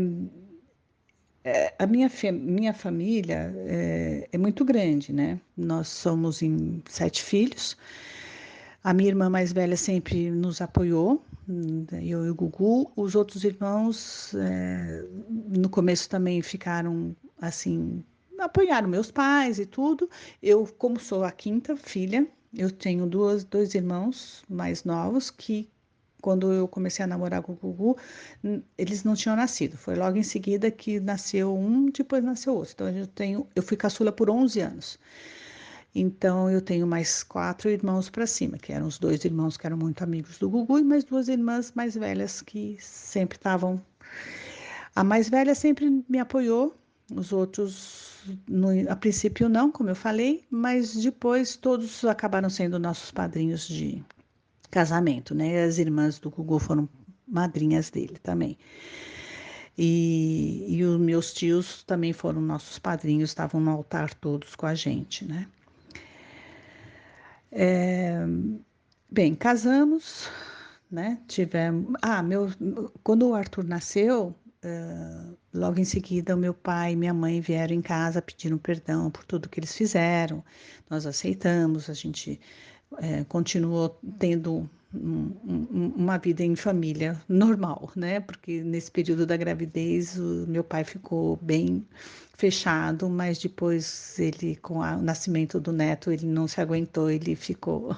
é, 1.43 1.73
a 1.79 1.87
minha, 1.87 2.09
minha 2.31 2.73
família 2.73 3.53
é, 3.67 4.29
é, 4.31 4.37
muito 4.37 4.63
grande, 4.63 5.11
né? 5.11 5.39
Nós 5.57 5.87
somos 5.87 6.41
em 6.41 6.83
sete 6.87 7.23
filhos. 7.23 7.75
A 8.83 8.95
minha 8.95 9.09
irmã 9.09 9.29
mais 9.29 9.53
velha 9.53 9.77
sempre 9.77 10.31
nos 10.31 10.59
apoiou, 10.59 11.23
eu 12.01 12.25
e 12.25 12.29
o 12.31 12.35
Gugu. 12.35 12.91
Os 12.95 13.13
outros 13.13 13.43
irmãos, 13.43 14.33
é, 14.33 15.05
no 15.29 15.69
começo 15.69 16.09
também 16.09 16.41
ficaram 16.41 17.15
assim, 17.39 18.03
apoiaram 18.39 18.87
meus 18.87 19.11
pais 19.11 19.59
e 19.59 19.67
tudo. 19.67 20.09
Eu, 20.41 20.65
como 20.79 20.99
sou 20.99 21.23
a 21.23 21.31
quinta 21.31 21.77
filha, 21.77 22.27
eu 22.51 22.71
tenho 22.71 23.05
duas, 23.05 23.43
dois 23.43 23.75
irmãos 23.75 24.43
mais 24.49 24.83
novos 24.83 25.29
que, 25.29 25.69
quando 26.19 26.51
eu 26.51 26.67
comecei 26.67 27.05
a 27.05 27.07
namorar 27.07 27.43
com 27.43 27.53
o 27.53 27.55
Gugu, 27.55 27.97
eles 28.75 29.03
não 29.03 29.13
tinham 29.13 29.35
nascido. 29.35 29.77
Foi 29.77 29.93
logo 29.93 30.17
em 30.17 30.23
seguida 30.23 30.71
que 30.71 30.99
nasceu 30.99 31.55
um, 31.55 31.91
depois 31.91 32.23
nasceu 32.23 32.55
outro. 32.55 32.73
Então 32.73 32.89
eu 32.89 33.05
tenho, 33.05 33.47
eu 33.55 33.61
fui 33.61 33.77
caçula 33.77 34.11
por 34.11 34.27
11 34.27 34.59
anos. 34.59 34.99
Então 35.93 36.49
eu 36.49 36.61
tenho 36.61 36.87
mais 36.87 37.21
quatro 37.21 37.69
irmãos 37.69 38.09
para 38.09 38.25
cima, 38.25 38.57
que 38.57 38.71
eram 38.71 38.87
os 38.87 38.97
dois 38.97 39.25
irmãos 39.25 39.57
que 39.57 39.65
eram 39.67 39.77
muito 39.77 40.03
amigos 40.03 40.37
do 40.37 40.49
Gugu 40.49 40.79
e 40.79 40.83
mais 40.83 41.03
duas 41.03 41.27
irmãs 41.27 41.73
mais 41.75 41.95
velhas 41.95 42.41
que 42.41 42.77
sempre 42.79 43.37
estavam. 43.37 43.81
A 44.95 45.03
mais 45.03 45.29
velha 45.29 45.53
sempre 45.53 46.03
me 46.07 46.19
apoiou, 46.19 46.75
os 47.13 47.33
outros 47.33 48.11
no, 48.47 48.69
a 48.89 48.95
princípio 48.95 49.49
não, 49.49 49.71
como 49.71 49.89
eu 49.89 49.95
falei, 49.95 50.45
mas 50.49 50.95
depois 50.95 51.55
todos 51.55 52.05
acabaram 52.05 52.49
sendo 52.49 52.79
nossos 52.79 53.11
padrinhos 53.11 53.67
de 53.67 54.03
casamento, 54.69 55.35
né? 55.35 55.63
As 55.63 55.77
irmãs 55.77 56.19
do 56.19 56.29
Gugu 56.29 56.59
foram 56.59 56.87
madrinhas 57.27 57.89
dele 57.89 58.17
também. 58.21 58.57
E, 59.77 60.65
e 60.69 60.83
os 60.83 60.99
meus 60.99 61.33
tios 61.33 61.83
também 61.83 62.13
foram 62.13 62.41
nossos 62.41 62.77
padrinhos, 62.77 63.31
estavam 63.31 63.59
no 63.59 63.71
altar 63.71 64.13
todos 64.13 64.55
com 64.55 64.65
a 64.65 64.75
gente, 64.75 65.25
né? 65.25 65.47
É, 67.51 68.17
bem, 69.09 69.35
casamos, 69.35 70.29
né? 70.89 71.19
Tivemos. 71.27 71.93
Ah, 72.01 72.23
meu, 72.23 72.49
quando 73.03 73.29
o 73.29 73.35
Arthur 73.35 73.63
nasceu, 73.65 74.35
uh, 74.63 75.37
logo 75.53 75.79
em 75.79 75.85
seguida, 75.85 76.35
meu 76.35 76.53
pai 76.53 76.93
e 76.93 76.95
minha 76.95 77.13
mãe 77.13 77.41
vieram 77.41 77.75
em 77.75 77.81
casa 77.81 78.21
pedindo 78.21 78.57
perdão 78.57 79.11
por 79.11 79.23
tudo 79.25 79.49
que 79.49 79.59
eles 79.59 79.75
fizeram. 79.75 80.43
Nós 80.89 81.05
aceitamos, 81.05 81.89
a 81.89 81.93
gente 81.93 82.39
é, 82.99 83.23
continuou 83.25 83.99
tendo 84.19 84.69
uma 84.93 86.17
vida 86.17 86.43
em 86.43 86.55
família 86.55 87.21
normal, 87.27 87.91
né? 87.95 88.19
Porque 88.19 88.61
nesse 88.61 88.91
período 88.91 89.25
da 89.25 89.37
gravidez 89.37 90.17
o 90.17 90.45
meu 90.47 90.63
pai 90.63 90.83
ficou 90.83 91.37
bem 91.41 91.85
fechado, 92.37 93.09
mas 93.09 93.37
depois 93.37 94.19
ele, 94.19 94.55
com 94.57 94.81
a, 94.81 94.97
o 94.97 95.01
nascimento 95.01 95.59
do 95.59 95.71
neto, 95.71 96.11
ele 96.11 96.25
não 96.25 96.47
se 96.47 96.59
aguentou, 96.59 97.09
ele 97.09 97.35
ficou 97.35 97.95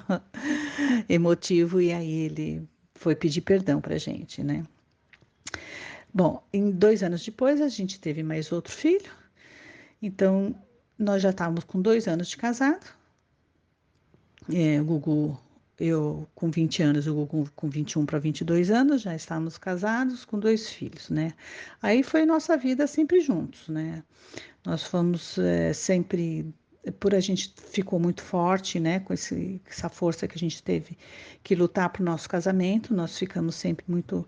emotivo 1.08 1.80
e 1.80 1.92
aí 1.92 2.12
ele 2.12 2.68
foi 2.94 3.16
pedir 3.16 3.40
perdão 3.40 3.80
para 3.80 3.98
gente, 3.98 4.42
né? 4.42 4.64
Bom, 6.12 6.44
em 6.52 6.70
dois 6.70 7.02
anos 7.02 7.24
depois 7.24 7.60
a 7.60 7.68
gente 7.68 7.98
teve 7.98 8.22
mais 8.22 8.52
outro 8.52 8.72
filho, 8.72 9.10
então 10.00 10.54
nós 10.96 11.22
já 11.22 11.30
estávamos 11.30 11.64
com 11.64 11.82
dois 11.82 12.06
anos 12.06 12.28
de 12.28 12.36
casado. 12.36 12.86
É, 14.52 14.80
o 14.80 14.84
Gugu 14.84 15.40
eu 15.78 16.28
com 16.34 16.50
20 16.50 16.82
anos, 16.82 17.06
Gugu 17.06 17.48
com 17.54 17.68
21 17.68 18.06
para 18.06 18.18
22 18.18 18.70
anos, 18.70 19.02
já 19.02 19.14
estávamos 19.14 19.58
casados 19.58 20.24
com 20.24 20.38
dois 20.38 20.68
filhos, 20.68 21.10
né? 21.10 21.32
Aí 21.82 22.02
foi 22.02 22.24
nossa 22.24 22.56
vida 22.56 22.86
sempre 22.86 23.20
juntos, 23.20 23.68
né? 23.68 24.02
Nós 24.64 24.84
fomos 24.84 25.38
é, 25.38 25.72
sempre 25.72 26.54
por 27.00 27.14
a 27.14 27.20
gente 27.20 27.52
ficou 27.70 27.98
muito 27.98 28.22
forte, 28.22 28.78
né, 28.78 29.00
com 29.00 29.14
esse, 29.14 29.60
essa 29.66 29.88
força 29.88 30.28
que 30.28 30.36
a 30.36 30.38
gente 30.38 30.62
teve 30.62 30.98
que 31.42 31.54
lutar 31.54 31.88
para 31.88 32.02
o 32.02 32.04
nosso 32.04 32.28
casamento, 32.28 32.94
nós 32.94 33.16
ficamos 33.16 33.54
sempre 33.54 33.84
muito 33.88 34.26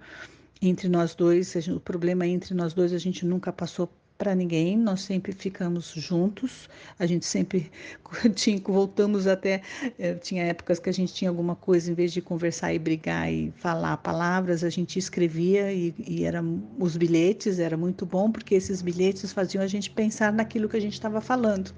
entre 0.60 0.88
nós 0.88 1.14
dois, 1.14 1.54
o 1.68 1.78
problema 1.78 2.26
entre 2.26 2.54
nós 2.54 2.72
dois 2.72 2.92
a 2.92 2.98
gente 2.98 3.26
nunca 3.26 3.52
passou 3.52 3.92
para 4.16 4.34
ninguém, 4.34 4.76
nós 4.76 5.02
sempre 5.02 5.32
ficamos 5.32 5.92
juntos, 5.94 6.68
a 6.98 7.06
gente 7.06 7.26
sempre 7.26 7.70
tinha, 8.34 8.60
voltamos 8.64 9.26
até, 9.26 9.62
eh, 9.98 10.14
tinha 10.14 10.44
épocas 10.44 10.78
que 10.78 10.88
a 10.88 10.92
gente 10.92 11.12
tinha 11.12 11.30
alguma 11.30 11.54
coisa, 11.54 11.90
em 11.90 11.94
vez 11.94 12.12
de 12.12 12.20
conversar 12.20 12.72
e 12.72 12.78
brigar 12.78 13.32
e 13.32 13.52
falar 13.56 13.96
palavras, 13.98 14.64
a 14.64 14.70
gente 14.70 14.98
escrevia 14.98 15.72
e, 15.72 15.94
e 15.98 16.24
era, 16.24 16.42
os 16.78 16.96
bilhetes, 16.96 17.58
era 17.58 17.76
muito 17.76 18.06
bom, 18.06 18.30
porque 18.30 18.54
esses 18.54 18.82
bilhetes 18.82 19.32
faziam 19.32 19.62
a 19.62 19.66
gente 19.66 19.90
pensar 19.90 20.32
naquilo 20.32 20.68
que 20.68 20.76
a 20.76 20.80
gente 20.80 20.94
estava 20.94 21.20
falando. 21.20 21.72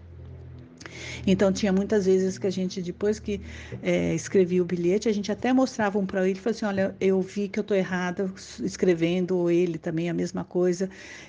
Então 1.26 1.52
tinha 1.52 1.72
muitas 1.72 2.06
vezes 2.06 2.38
que 2.38 2.46
a 2.46 2.50
gente, 2.50 2.80
depois 2.80 3.18
que 3.18 3.40
é, 3.82 4.14
escrevia 4.14 4.62
o 4.62 4.64
bilhete, 4.64 5.08
a 5.08 5.12
gente 5.12 5.30
até 5.30 5.52
mostrava 5.52 5.98
um 5.98 6.06
para 6.06 6.28
ele 6.28 6.38
e 6.38 6.40
falava 6.40 6.56
assim, 6.56 6.66
olha, 6.66 6.96
eu 7.00 7.20
vi 7.20 7.48
que 7.48 7.58
eu 7.58 7.62
estou 7.62 7.76
errada 7.76 8.30
escrevendo, 8.62 9.36
ou 9.36 9.50
ele 9.50 9.78
também 9.78 10.08
a 10.08 10.14
mesma 10.14 10.44
coisa, 10.44 10.88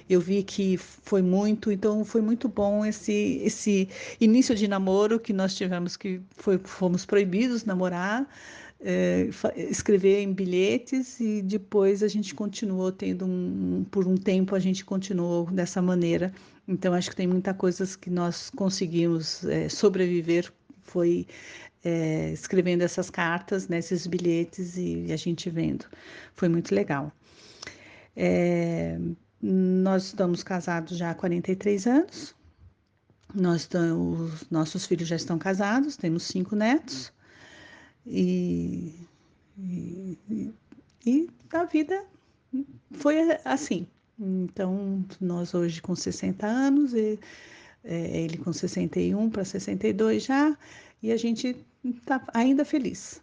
eu 0.10 0.22
vi 0.22 0.44
que 0.44 0.78
foi 0.78 1.22
muito, 1.22 1.72
então 1.72 2.04
foi 2.06 2.22
muito 2.22 2.48
bom 2.48 2.86
esse, 2.86 3.42
esse 3.44 3.90
início 4.20 4.56
de 4.56 4.68
namoro 4.68 5.20
que 5.20 5.34
nós 5.34 5.56
tivemos, 5.56 5.98
que 5.98 6.22
foi, 6.32 6.58
fomos 6.58 7.06
proibidos 7.06 7.66
namorar, 7.66 8.28
é, 8.82 9.30
escrever 9.56 10.22
em 10.22 10.34
bilhetes 10.34 11.20
e 11.20 11.42
depois 11.42 12.02
a 12.02 12.08
gente 12.08 12.34
continuou 12.34 12.92
tendo 12.92 13.26
um, 13.26 13.86
por 13.92 14.08
um 14.08 14.16
tempo 14.16 14.56
a 14.56 14.60
gente 14.60 14.86
continuou 14.86 15.46
dessa 15.52 15.82
maneira 15.82 16.32
então 16.68 16.94
acho 16.94 17.10
que 17.10 17.16
tem 17.16 17.28
muita 17.28 17.54
coisas 17.54 17.96
que 17.96 18.10
nós 18.10 18.50
conseguimos 18.52 19.44
é, 19.46 19.68
sobreviver 19.68 20.52
foi 20.84 21.28
é, 21.84 22.32
escrevendo 22.32 22.82
essas 22.82 23.10
cartas, 23.10 23.68
né, 23.68 23.80
esses 23.80 24.06
bilhetes 24.08 24.78
e 24.78 25.12
a 25.12 25.16
gente 25.16 25.50
vendo. 25.50 25.86
Foi 26.36 26.50
muito 26.50 26.74
legal. 26.74 27.12
É, 28.16 29.00
nós 29.42 30.06
estamos 30.08 30.44
casados 30.44 30.98
já 30.98 31.12
há 31.12 31.16
43 31.16 31.88
anos. 31.88 32.36
Nós 33.34 33.62
estamos, 33.62 34.50
nossos 34.50 34.86
filhos 34.86 35.08
já 35.08 35.16
estão 35.16 35.38
casados, 35.38 35.96
temos 35.96 36.24
cinco 36.24 36.56
netos. 36.56 37.14
E, 38.06 38.94
e, 39.58 40.54
e 41.06 41.30
a 41.52 41.64
vida 41.66 42.04
foi 42.92 43.18
assim. 43.46 43.88
Então, 44.20 45.06
nós 45.22 45.54
hoje 45.54 45.82
com 45.82 45.96
60 45.96 46.46
anos, 46.46 46.94
e, 46.94 47.18
é, 47.84 48.24
ele 48.24 48.38
com 48.38 48.52
61 48.52 49.30
para 49.30 49.46
62 49.46 50.24
já, 50.24 50.58
e 51.02 51.12
a 51.12 51.18
gente 51.18 51.56
está 51.84 52.22
ainda 52.34 52.66
feliz. 52.66 53.22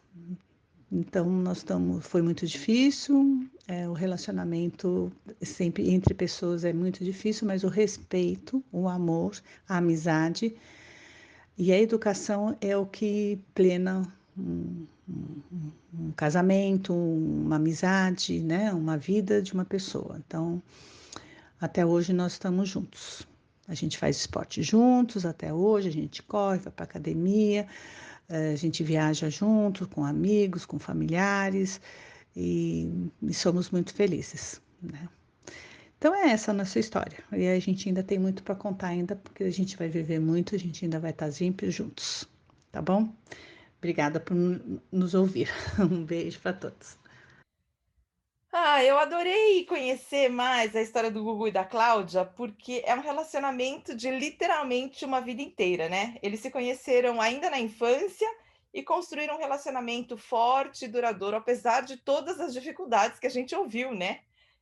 Então, 0.91 1.29
nós 1.29 1.59
estamos, 1.59 2.07
foi 2.07 2.23
muito 2.23 2.47
difícil, 2.47 3.47
é, 3.69 3.89
o 3.89 3.93
relacionamento 3.93 5.13
sempre 5.43 5.91
entre 5.91 6.15
pessoas 6.15 6.65
é 6.65 6.73
muito 6.73 7.05
difícil, 7.05 7.47
mas 7.47 7.65
o 7.65 7.69
respeito, 7.69 8.65
o 8.71 8.89
amor, 8.89 9.37
a 9.69 9.79
amizade 9.79 10.55
e 11.59 11.73
a 11.73 11.81
educação 11.81 12.57
é 12.61 12.77
o 12.77 12.87
que 12.87 13.39
plena 13.55 14.16
um, 14.39 14.87
um, 15.95 16.13
casamento, 16.17 16.95
uma 16.95 17.57
amizade, 17.57 18.41
né? 18.41 18.73
uma 18.73 18.97
vida 18.97 19.41
de 19.41 19.53
uma 19.55 19.65
pessoa. 19.65 20.21
Então, 20.27 20.63
até 21.61 21.85
hoje 21.85 22.13
nós 22.13 22.33
estamos 22.33 22.69
juntos. 22.69 23.27
A 23.69 23.75
gente 23.75 23.99
faz 23.99 24.17
esporte 24.17 24.63
juntos 24.63 25.27
até 25.27 25.53
hoje, 25.53 25.89
a 25.89 25.93
gente 25.93 26.23
corre, 26.23 26.59
vai 26.59 26.73
para 26.73 26.85
academia, 26.85 27.67
eh, 28.29 28.53
a 28.53 28.57
gente 28.57 28.85
viaja 28.85 29.29
junto 29.29 29.89
com 29.89 30.05
amigos, 30.05 30.65
com 30.65 30.79
familiares 30.79 31.81
e, 32.37 33.11
e 33.23 33.35
somos 33.35 33.71
muito 33.71 33.93
felizes. 33.93 34.61
Né? 34.81 35.09
Então 35.99 36.15
é 36.15 36.31
essa 36.31 36.53
a 36.53 36.55
nossa 36.55 36.79
história. 36.79 37.19
E 37.33 37.49
a 37.49 37.59
gente 37.59 37.89
ainda 37.89 38.03
tem 38.03 38.19
muito 38.19 38.43
para 38.43 38.55
contar 38.55 38.89
ainda, 38.89 39.17
porque 39.17 39.45
a 39.45 39.51
gente 39.51 39.77
vai 39.77 39.89
viver 39.89 40.21
muito, 40.21 40.55
a 40.55 40.59
gente 40.59 40.85
ainda 40.85 41.01
vai 41.01 41.11
estar 41.11 41.33
sempre 41.33 41.71
juntos, 41.71 42.29
tá 42.71 42.81
bom? 42.83 43.13
Obrigada 43.87 44.19
por 44.19 44.35
nos 44.91 45.15
ouvir. 45.15 45.49
Um 45.79 46.05
beijo 46.05 46.41
para 46.41 46.53
todos. 46.53 46.99
Ah, 48.53 48.83
eu 48.83 48.99
adorei 48.99 49.65
conhecer 49.65 50.29
mais 50.29 50.75
a 50.75 50.83
história 50.83 51.09
do 51.09 51.23
Gugu 51.23 51.47
e 51.47 51.53
da 51.53 51.65
Cláudia, 51.65 52.25
porque 52.25 52.83
é 52.85 52.97
um 52.97 53.01
relacionamento 53.01 53.95
de 53.95 54.11
literalmente 54.11 55.05
uma 55.05 55.21
vida 55.21 55.41
inteira, 55.41 55.89
né? 55.89 56.17
Eles 56.21 56.41
se 56.41 56.51
conheceram 56.51 57.21
ainda 57.21 57.49
na 57.49 57.61
infância 57.61 58.27
e 58.75 58.83
construíram 58.83 59.37
um 59.37 59.39
relacionamento 59.39 60.17
forte 60.17 60.87
e 60.87 60.89
duradouro, 60.89 61.37
apesar 61.37 61.83
de 61.83 61.97
todas 61.97 62.41
as 62.41 62.53
dificuldades 62.53 63.21
que 63.21 63.29
a 63.29 63.31
gente 63.31 63.55
ouviu, 63.55 63.95
né? 63.95 64.19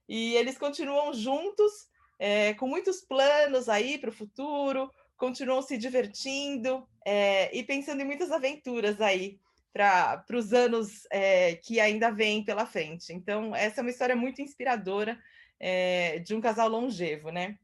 E 0.07 0.35
eles 0.35 0.59
continuam 0.59 1.15
juntos, 1.15 1.89
é, 2.19 2.53
com 2.55 2.69
muitos 2.69 3.01
planos 3.01 3.71
aí 3.71 3.97
para 3.97 4.11
o 4.11 4.13
futuro, 4.13 4.91
continuam 5.17 5.63
se 5.63 5.77
divertindo 5.77 6.87
é, 7.05 7.55
e 7.57 7.63
pensando 7.63 8.01
em 8.01 8.05
muitas 8.05 8.31
aventuras 8.31 9.01
aí 9.01 9.39
para 9.73 10.25
os 10.33 10.53
anos 10.53 11.07
é, 11.11 11.57
que 11.57 11.81
ainda 11.81 12.11
vêm 12.11 12.45
pela 12.45 12.67
frente. 12.67 13.13
Então, 13.13 13.55
essa 13.55 13.81
é 13.81 13.83
uma 13.83 13.91
história 13.91 14.15
muito 14.15 14.41
inspiradora 14.41 15.19
é, 15.59 16.21
de 16.21 16.35
um 16.35 16.41
casal 16.41 16.69
longevo, 16.69 17.31
né? 17.31 17.59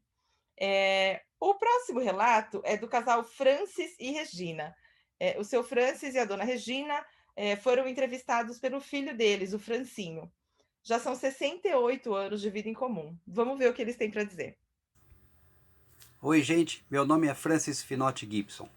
É, 0.58 1.22
o 1.38 1.54
próximo 1.54 2.00
relato 2.00 2.60
é 2.64 2.76
do 2.76 2.88
casal 2.88 3.24
Francis 3.24 3.94
e 3.98 4.10
Regina. 4.10 4.74
o 5.38 5.44
seu 5.44 5.62
Francis 5.62 6.14
e 6.14 6.18
a 6.18 6.24
dona 6.24 6.44
Regina 6.44 7.04
foram 7.62 7.88
entrevistados 7.88 8.58
pelo 8.58 8.80
filho 8.80 9.16
deles, 9.16 9.54
o 9.54 9.58
Francinho. 9.58 10.30
Já 10.82 10.98
são 10.98 11.14
68 11.14 12.14
anos 12.14 12.42
de 12.42 12.50
vida 12.50 12.68
em 12.68 12.74
comum. 12.74 13.16
Vamos 13.26 13.58
ver 13.58 13.70
o 13.70 13.74
que 13.74 13.80
eles 13.80 13.96
têm 13.96 14.10
para 14.10 14.24
dizer. 14.24 14.58
Oi, 16.22 16.42
gente. 16.42 16.84
Meu 16.90 17.06
nome 17.06 17.28
é 17.28 17.34
Francis 17.34 17.82
Finotti 17.82 18.28
Gibson, 18.30 18.68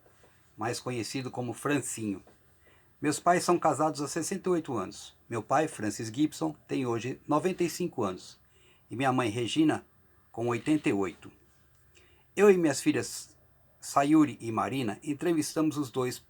mais 0.56 0.80
conhecido 0.80 1.30
como 1.30 1.52
Francinho. 1.52 2.24
Meus 3.02 3.20
pais 3.20 3.44
são 3.44 3.60
casados 3.60 4.00
há 4.00 4.08
68 4.08 4.78
anos. 4.78 5.14
Meu 5.30 5.44
pai, 5.44 5.68
Francis 5.68 6.08
Gibson, 6.08 6.56
tem 6.66 6.86
hoje 6.86 7.20
95 7.28 8.02
anos. 8.02 8.40
E 8.90 8.96
minha 8.96 9.12
mãe, 9.12 9.30
Regina, 9.30 9.86
com 10.32 10.48
88. 10.48 11.30
Eu 12.34 12.50
e 12.50 12.56
minhas 12.56 12.80
filhas, 12.80 13.30
Sayuri 13.82 14.38
e 14.40 14.50
Marina, 14.50 14.98
entrevistamos 15.04 15.76
os 15.76 15.92
dois 15.92 16.26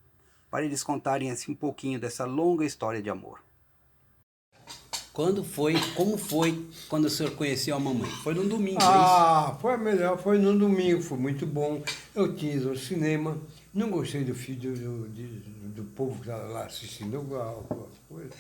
para 0.50 0.66
eles 0.66 0.82
contarem 0.82 1.30
assim 1.30 1.52
um 1.52 1.56
pouquinho 1.56 2.00
dessa 2.00 2.26
longa 2.26 2.66
história 2.66 3.04
de 3.04 3.12
amor. 3.12 3.40
Quando 5.14 5.44
foi, 5.44 5.76
como 5.94 6.18
foi 6.18 6.68
quando 6.90 7.06
o 7.06 7.10
senhor 7.10 7.34
conheceu 7.36 7.76
a 7.76 7.80
mamãe? 7.80 8.10
Foi 8.24 8.34
no 8.34 8.50
domingo, 8.50 8.82
é 8.82 8.84
Ah, 8.84 9.56
foi 9.62 9.78
melhor, 9.78 10.18
foi 10.18 10.40
no 10.40 10.58
domingo, 10.58 11.04
foi 11.04 11.20
muito 11.20 11.46
bom. 11.46 11.84
Eu 12.16 12.36
tinha 12.36 12.56
ido 12.56 12.70
ao 12.70 12.76
cinema, 12.76 13.40
não 13.72 13.92
gostei 13.92 14.24
do 14.24 14.34
filho 14.34 14.74
do, 14.74 15.08
do, 15.08 15.74
do 15.76 15.84
povo 15.92 16.16
que 16.16 16.22
estava 16.22 16.48
lá 16.48 16.66
assistindo 16.66 17.18
as 17.20 18.00
coisas. 18.10 18.34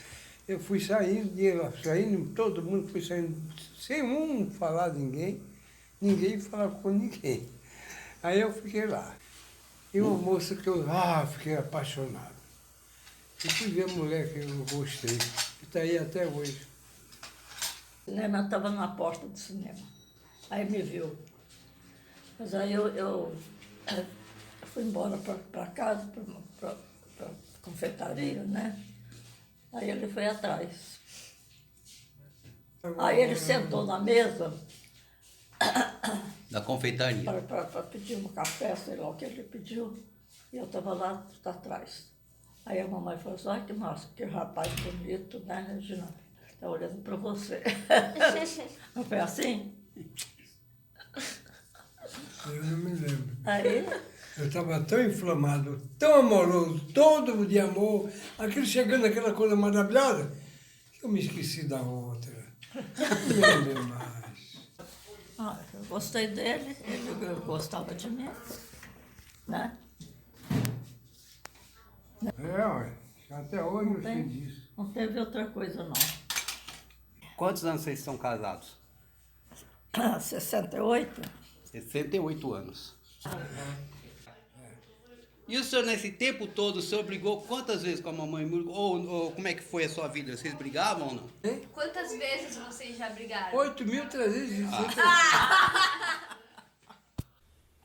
Eu 0.47 0.59
fui 0.59 0.79
saindo, 0.79 1.31
saindo, 1.83 2.33
todo 2.33 2.63
mundo 2.63 2.87
foi 2.87 3.01
saindo, 3.01 3.39
sem 3.79 4.01
um 4.01 4.49
falar 4.49 4.89
de 4.89 4.97
ninguém, 4.97 5.39
ninguém 6.01 6.39
falar 6.39 6.69
com 6.69 6.89
ninguém. 6.89 7.47
Aí 8.23 8.41
eu 8.41 8.51
fiquei 8.51 8.87
lá. 8.87 9.15
E 9.93 10.01
uma 10.01 10.17
moça 10.17 10.55
que 10.55 10.67
eu 10.67 10.89
ah, 10.89 11.23
fiquei 11.27 11.55
apaixonado. 11.55 12.33
E 13.45 13.47
fui 13.47 13.67
ver 13.67 13.83
a 13.83 13.87
mulher 13.89 14.33
que 14.33 14.39
eu 14.39 14.65
gostei 14.71 15.19
está 15.65 15.79
aí 15.79 15.97
até 15.97 16.25
hoje. 16.25 16.65
O 18.01 18.11
cinema 18.11 18.41
estava 18.41 18.69
na 18.69 18.87
porta 18.89 19.27
do 19.27 19.37
cinema. 19.37 19.79
Aí 20.49 20.69
me 20.69 20.81
viu. 20.81 21.17
Mas 22.37 22.53
aí 22.53 22.73
eu, 22.73 22.87
eu 22.95 23.35
fui 24.73 24.83
embora 24.83 25.17
para 25.51 25.67
casa, 25.67 26.07
para 26.59 26.69
a 26.69 27.29
confeitaria, 27.61 28.43
né? 28.43 28.77
Aí 29.71 29.89
ele 29.89 30.07
foi 30.07 30.27
atrás. 30.27 30.99
Aí 32.97 33.21
ele 33.21 33.35
sentou 33.35 33.85
na 33.85 33.99
mesa. 33.99 34.53
Da 36.51 36.61
confeitaria. 36.61 37.41
Para 37.41 37.83
pedir 37.83 38.17
um 38.17 38.27
café, 38.27 38.75
sei 38.75 38.97
lá 38.97 39.09
o 39.09 39.15
que 39.15 39.25
ele 39.25 39.43
pediu. 39.43 40.03
E 40.51 40.57
eu 40.57 40.65
estava 40.65 40.93
lá 40.93 41.25
atrás. 41.45 42.12
Aí 42.65 42.79
a 42.79 42.87
mamãe 42.87 43.17
falou 43.17 43.35
assim, 43.35 43.49
ai 43.49 43.65
que 43.65 43.73
massa, 43.73 44.07
que 44.15 44.23
rapaz 44.23 44.71
bonito, 44.81 45.39
né, 45.41 45.65
Regina? 45.73 46.07
Está 46.49 46.69
olhando 46.69 47.01
para 47.01 47.15
você. 47.17 47.61
não 48.95 49.03
foi 49.03 49.19
assim? 49.19 49.73
Eu 52.45 52.63
não 52.63 52.77
me 52.77 52.93
lembro. 52.95 53.37
Aí? 53.45 53.85
Eu 54.37 54.47
estava 54.47 54.79
tão 54.81 55.03
inflamado, 55.05 55.79
tão 55.99 56.15
amoroso, 56.15 56.79
todo 56.93 57.45
de 57.45 57.59
amor, 57.59 58.09
aquilo 58.39 58.65
chegando 58.65 59.05
aquela 59.05 59.33
coisa 59.33 59.55
maravilhosa, 59.55 60.31
que 60.91 61.05
eu 61.05 61.09
me 61.09 61.19
esqueci 61.19 61.67
da 61.67 61.81
outra. 61.81 62.33
Não 62.73 63.27
me 63.27 63.33
lembro 63.33 63.83
mais. 63.83 64.13
Ah, 65.37 65.59
eu 65.73 65.83
gostei 65.85 66.27
dele, 66.27 66.75
ele 66.85 67.35
gostava 67.45 67.93
de 67.93 68.09
mim, 68.09 68.29
né? 69.47 69.77
É, 72.37 72.65
olha, 72.65 72.93
até 73.31 73.63
hoje 73.63 73.89
não 73.89 73.97
eu 73.97 74.03
sei 74.03 74.23
disso. 74.23 74.69
Não 74.77 74.91
teve 74.91 75.19
outra 75.19 75.45
coisa, 75.47 75.83
não. 75.83 75.93
Quantos 77.35 77.65
anos 77.65 77.81
vocês 77.81 77.99
estão 77.99 78.17
casados? 78.17 78.77
68. 80.19 81.21
68 81.65 82.53
anos. 82.53 82.95
E 85.47 85.57
o 85.57 85.63
senhor, 85.63 85.85
nesse 85.85 86.09
tempo 86.09 86.47
todo, 86.47 86.77
o 86.77 86.81
senhor 86.81 87.03
brigou 87.03 87.41
quantas 87.41 87.83
vezes 87.83 87.99
com 87.99 88.09
a 88.09 88.13
mamãe? 88.13 88.49
Ou, 88.67 89.05
ou 89.05 89.31
como 89.31 89.47
é 89.47 89.53
que 89.53 89.61
foi 89.61 89.83
a 89.83 89.89
sua 89.89 90.07
vida? 90.07 90.35
Vocês 90.37 90.53
brigavam 90.53 91.07
ou 91.09 91.15
não? 91.15 91.59
Quantas 91.73 92.11
vezes 92.17 92.55
vocês 92.57 92.97
já 92.97 93.09
brigaram? 93.09 93.57
8.360. 93.57 94.69
Ah. 94.97 96.19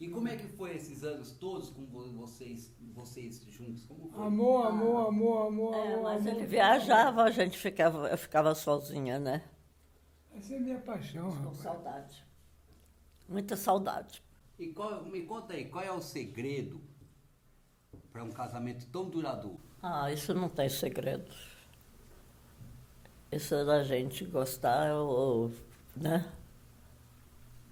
E 0.00 0.08
como 0.08 0.28
é 0.28 0.36
que 0.36 0.46
foi 0.46 0.76
esses 0.76 1.02
anos 1.02 1.32
todos 1.32 1.70
com 1.70 1.84
vocês, 1.86 2.72
vocês 2.94 3.42
juntos? 3.48 3.84
Como 3.84 4.08
foi? 4.08 4.26
Amor, 4.26 4.66
amor, 4.66 5.08
amor, 5.08 5.46
amor, 5.48 5.74
é, 5.74 5.92
amor. 5.94 6.02
Mas 6.04 6.26
amor, 6.26 6.38
ele 6.38 6.46
viajava, 6.46 7.24
a 7.24 7.30
gente 7.30 7.58
ficava, 7.58 8.08
eu 8.08 8.16
ficava 8.16 8.54
sozinha, 8.54 9.18
né? 9.18 9.42
Essa 10.32 10.54
é 10.54 10.60
minha 10.60 10.78
paixão, 10.78 11.30
Com 11.42 11.52
saudade. 11.52 12.24
Muita 13.28 13.56
saudade. 13.56 14.22
E 14.56 14.68
qual, 14.68 15.04
me 15.04 15.22
conta 15.22 15.54
aí, 15.54 15.64
qual 15.64 15.84
é 15.84 15.90
o 15.90 16.00
segredo 16.00 16.80
para 18.12 18.22
um 18.22 18.30
casamento 18.30 18.86
tão 18.86 19.10
duradouro? 19.10 19.60
Ah, 19.82 20.12
isso 20.12 20.32
não 20.32 20.48
tem 20.48 20.68
segredo. 20.68 21.32
Isso 23.32 23.54
é 23.54 23.64
da 23.64 23.82
gente 23.82 24.24
gostar, 24.24 24.94
ou, 24.94 25.52
né? 25.96 26.32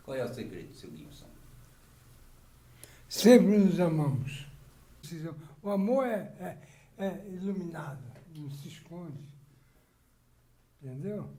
Qual 0.04 0.16
é 0.16 0.24
o 0.24 0.32
segredo, 0.32 0.74
seu 0.74 0.94
Gibson? 0.94 1.35
Sempre 3.08 3.58
nos 3.58 3.78
amamos. 3.78 4.46
O 5.62 5.70
amor 5.70 6.06
é, 6.06 6.32
é, 6.40 6.58
é 6.98 7.28
iluminado, 7.28 8.02
não 8.34 8.50
se 8.50 8.68
esconde. 8.68 9.24
Entendeu? 10.82 11.30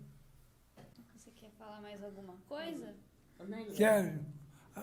Você 1.15 1.31
quer 1.31 1.51
falar 1.51 1.81
mais 1.81 2.01
alguma 2.03 2.37
coisa? 2.47 2.95
Quero 3.75 4.19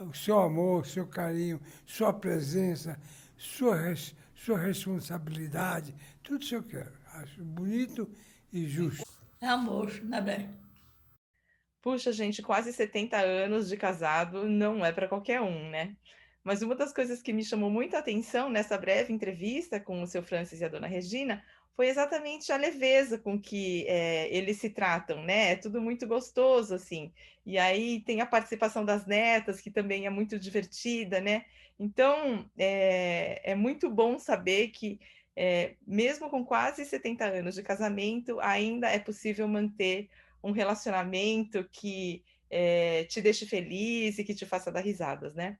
o 0.03 0.15
seu 0.15 0.41
amor, 0.41 0.83
o 0.83 0.85
seu 0.85 1.07
carinho, 1.07 1.61
sua 1.87 2.13
presença, 2.13 2.99
sua, 3.37 3.77
res, 3.77 4.15
sua 4.35 4.59
responsabilidade, 4.59 5.95
tudo 6.23 6.43
isso 6.43 6.55
eu 6.55 6.63
quero. 6.63 6.93
Acho 7.13 7.45
bonito 7.45 8.11
e 8.53 8.67
justo. 8.67 9.05
É 9.41 9.47
amor, 9.47 9.93
né, 10.03 10.21
bem? 10.21 10.51
Puxa, 11.81 12.13
gente, 12.13 12.43
quase 12.43 12.73
70 12.73 13.17
anos 13.19 13.69
de 13.69 13.77
casado 13.77 14.49
não 14.49 14.85
é 14.85 14.91
para 14.91 15.07
qualquer 15.07 15.41
um, 15.41 15.71
né? 15.71 15.95
Mas 16.45 16.61
uma 16.61 16.75
das 16.75 16.93
coisas 16.93 17.23
que 17.23 17.33
me 17.33 17.43
chamou 17.43 17.71
muita 17.71 17.99
atenção 17.99 18.51
nessa 18.51 18.77
breve 18.77 19.13
entrevista 19.13 19.81
com 19.81 20.03
o 20.03 20.07
seu 20.07 20.23
Francis 20.23 20.61
e 20.61 20.65
a 20.65 20.69
dona 20.69 20.87
Regina 20.87 21.43
foi 21.75 21.89
exatamente 21.89 22.53
a 22.53 22.57
leveza 22.57 23.19
com 23.19 23.41
que 23.41 23.87
é, 23.89 24.29
eles 24.33 24.59
se 24.59 24.71
tratam, 24.71 25.25
né? 25.25 25.53
É 25.53 25.57
tudo 25.57 25.81
muito 25.81 26.07
gostoso, 26.07 26.75
assim. 26.75 27.13
E 27.47 27.59
aí 27.59 28.01
tem 28.01 28.21
a 28.21 28.27
participação 28.27 28.85
das 28.85 29.07
netas, 29.07 29.61
que 29.61 29.71
também 29.71 30.07
é 30.07 30.11
muito 30.11 30.39
divertida, 30.39 31.19
né? 31.19 31.47
Então, 31.79 32.49
é, 32.57 33.53
é 33.53 33.55
muito 33.55 33.91
bom 33.91 34.19
saber 34.19 34.69
que, 34.69 35.01
é, 35.35 35.75
mesmo 35.87 36.29
com 36.31 36.45
quase 36.45 36.85
70 36.85 37.25
anos 37.25 37.55
de 37.55 37.63
casamento, 37.63 38.39
ainda 38.41 38.89
é 38.91 38.99
possível 38.99 39.49
manter 39.49 40.11
um 40.43 40.53
relacionamento 40.53 41.65
que 41.73 42.23
te 43.09 43.21
deixe 43.21 43.47
feliz 43.47 44.17
e 44.17 44.23
que 44.23 44.33
te 44.33 44.47
faça 44.47 44.71
dar 44.71 44.81
risadas, 44.81 45.35
né? 45.35 45.59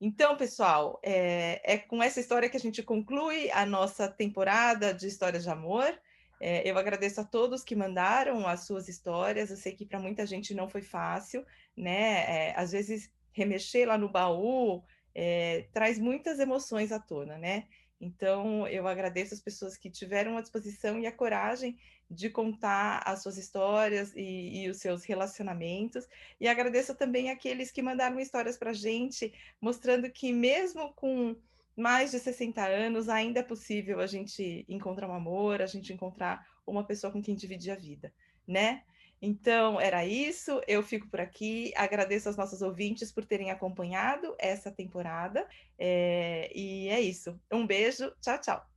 Então, 0.00 0.36
pessoal, 0.36 1.00
é, 1.02 1.60
é, 1.74 1.78
com 1.78 2.02
essa 2.02 2.20
história 2.20 2.50
que 2.50 2.56
a 2.56 2.60
gente 2.60 2.82
conclui 2.82 3.50
a 3.50 3.64
nossa 3.64 4.08
temporada 4.08 4.92
de 4.92 5.06
histórias 5.06 5.44
de 5.44 5.50
amor. 5.50 5.98
É, 6.38 6.68
eu 6.70 6.76
agradeço 6.76 7.20
a 7.20 7.24
todos 7.24 7.64
que 7.64 7.74
mandaram 7.74 8.46
as 8.46 8.66
suas 8.66 8.88
histórias. 8.88 9.50
Eu 9.50 9.56
sei 9.56 9.72
que 9.72 9.86
para 9.86 9.98
muita 9.98 10.26
gente 10.26 10.54
não 10.54 10.68
foi 10.68 10.82
fácil, 10.82 11.46
né? 11.74 12.50
É, 12.50 12.54
às 12.56 12.72
vezes 12.72 13.10
remexer 13.32 13.88
lá 13.88 13.96
no 13.96 14.10
baú 14.10 14.84
é, 15.14 15.66
traz 15.72 15.98
muitas 15.98 16.38
emoções 16.38 16.92
à 16.92 17.00
tona, 17.00 17.38
né? 17.38 17.66
Então, 18.00 18.66
eu 18.68 18.86
agradeço 18.86 19.32
as 19.32 19.40
pessoas 19.40 19.76
que 19.76 19.90
tiveram 19.90 20.36
a 20.36 20.42
disposição 20.42 20.98
e 20.98 21.06
a 21.06 21.12
coragem 21.12 21.78
de 22.10 22.28
contar 22.30 23.02
as 23.04 23.22
suas 23.22 23.36
histórias 23.36 24.12
e, 24.14 24.64
e 24.64 24.68
os 24.68 24.78
seus 24.78 25.04
relacionamentos. 25.04 26.06
E 26.40 26.46
agradeço 26.46 26.94
também 26.94 27.30
aqueles 27.30 27.70
que 27.70 27.82
mandaram 27.82 28.20
histórias 28.20 28.56
para 28.56 28.70
a 28.70 28.74
gente, 28.74 29.32
mostrando 29.60 30.10
que, 30.10 30.32
mesmo 30.32 30.92
com 30.94 31.34
mais 31.76 32.10
de 32.10 32.18
60 32.18 32.64
anos, 32.66 33.08
ainda 33.08 33.40
é 33.40 33.42
possível 33.42 34.00
a 34.00 34.06
gente 34.06 34.64
encontrar 34.68 35.08
um 35.08 35.14
amor, 35.14 35.60
a 35.60 35.66
gente 35.66 35.92
encontrar 35.92 36.46
uma 36.66 36.84
pessoa 36.84 37.12
com 37.12 37.22
quem 37.22 37.34
dividir 37.34 37.70
a 37.70 37.76
vida, 37.76 38.12
né? 38.46 38.82
Então, 39.20 39.80
era 39.80 40.04
isso. 40.06 40.60
Eu 40.66 40.82
fico 40.82 41.08
por 41.08 41.20
aqui. 41.20 41.72
Agradeço 41.76 42.28
aos 42.28 42.36
nossos 42.36 42.62
ouvintes 42.62 43.10
por 43.12 43.24
terem 43.24 43.50
acompanhado 43.50 44.34
essa 44.38 44.70
temporada. 44.70 45.48
É, 45.78 46.50
e 46.54 46.88
é 46.88 47.00
isso. 47.00 47.40
Um 47.52 47.66
beijo. 47.66 48.12
Tchau, 48.20 48.40
tchau. 48.40 48.75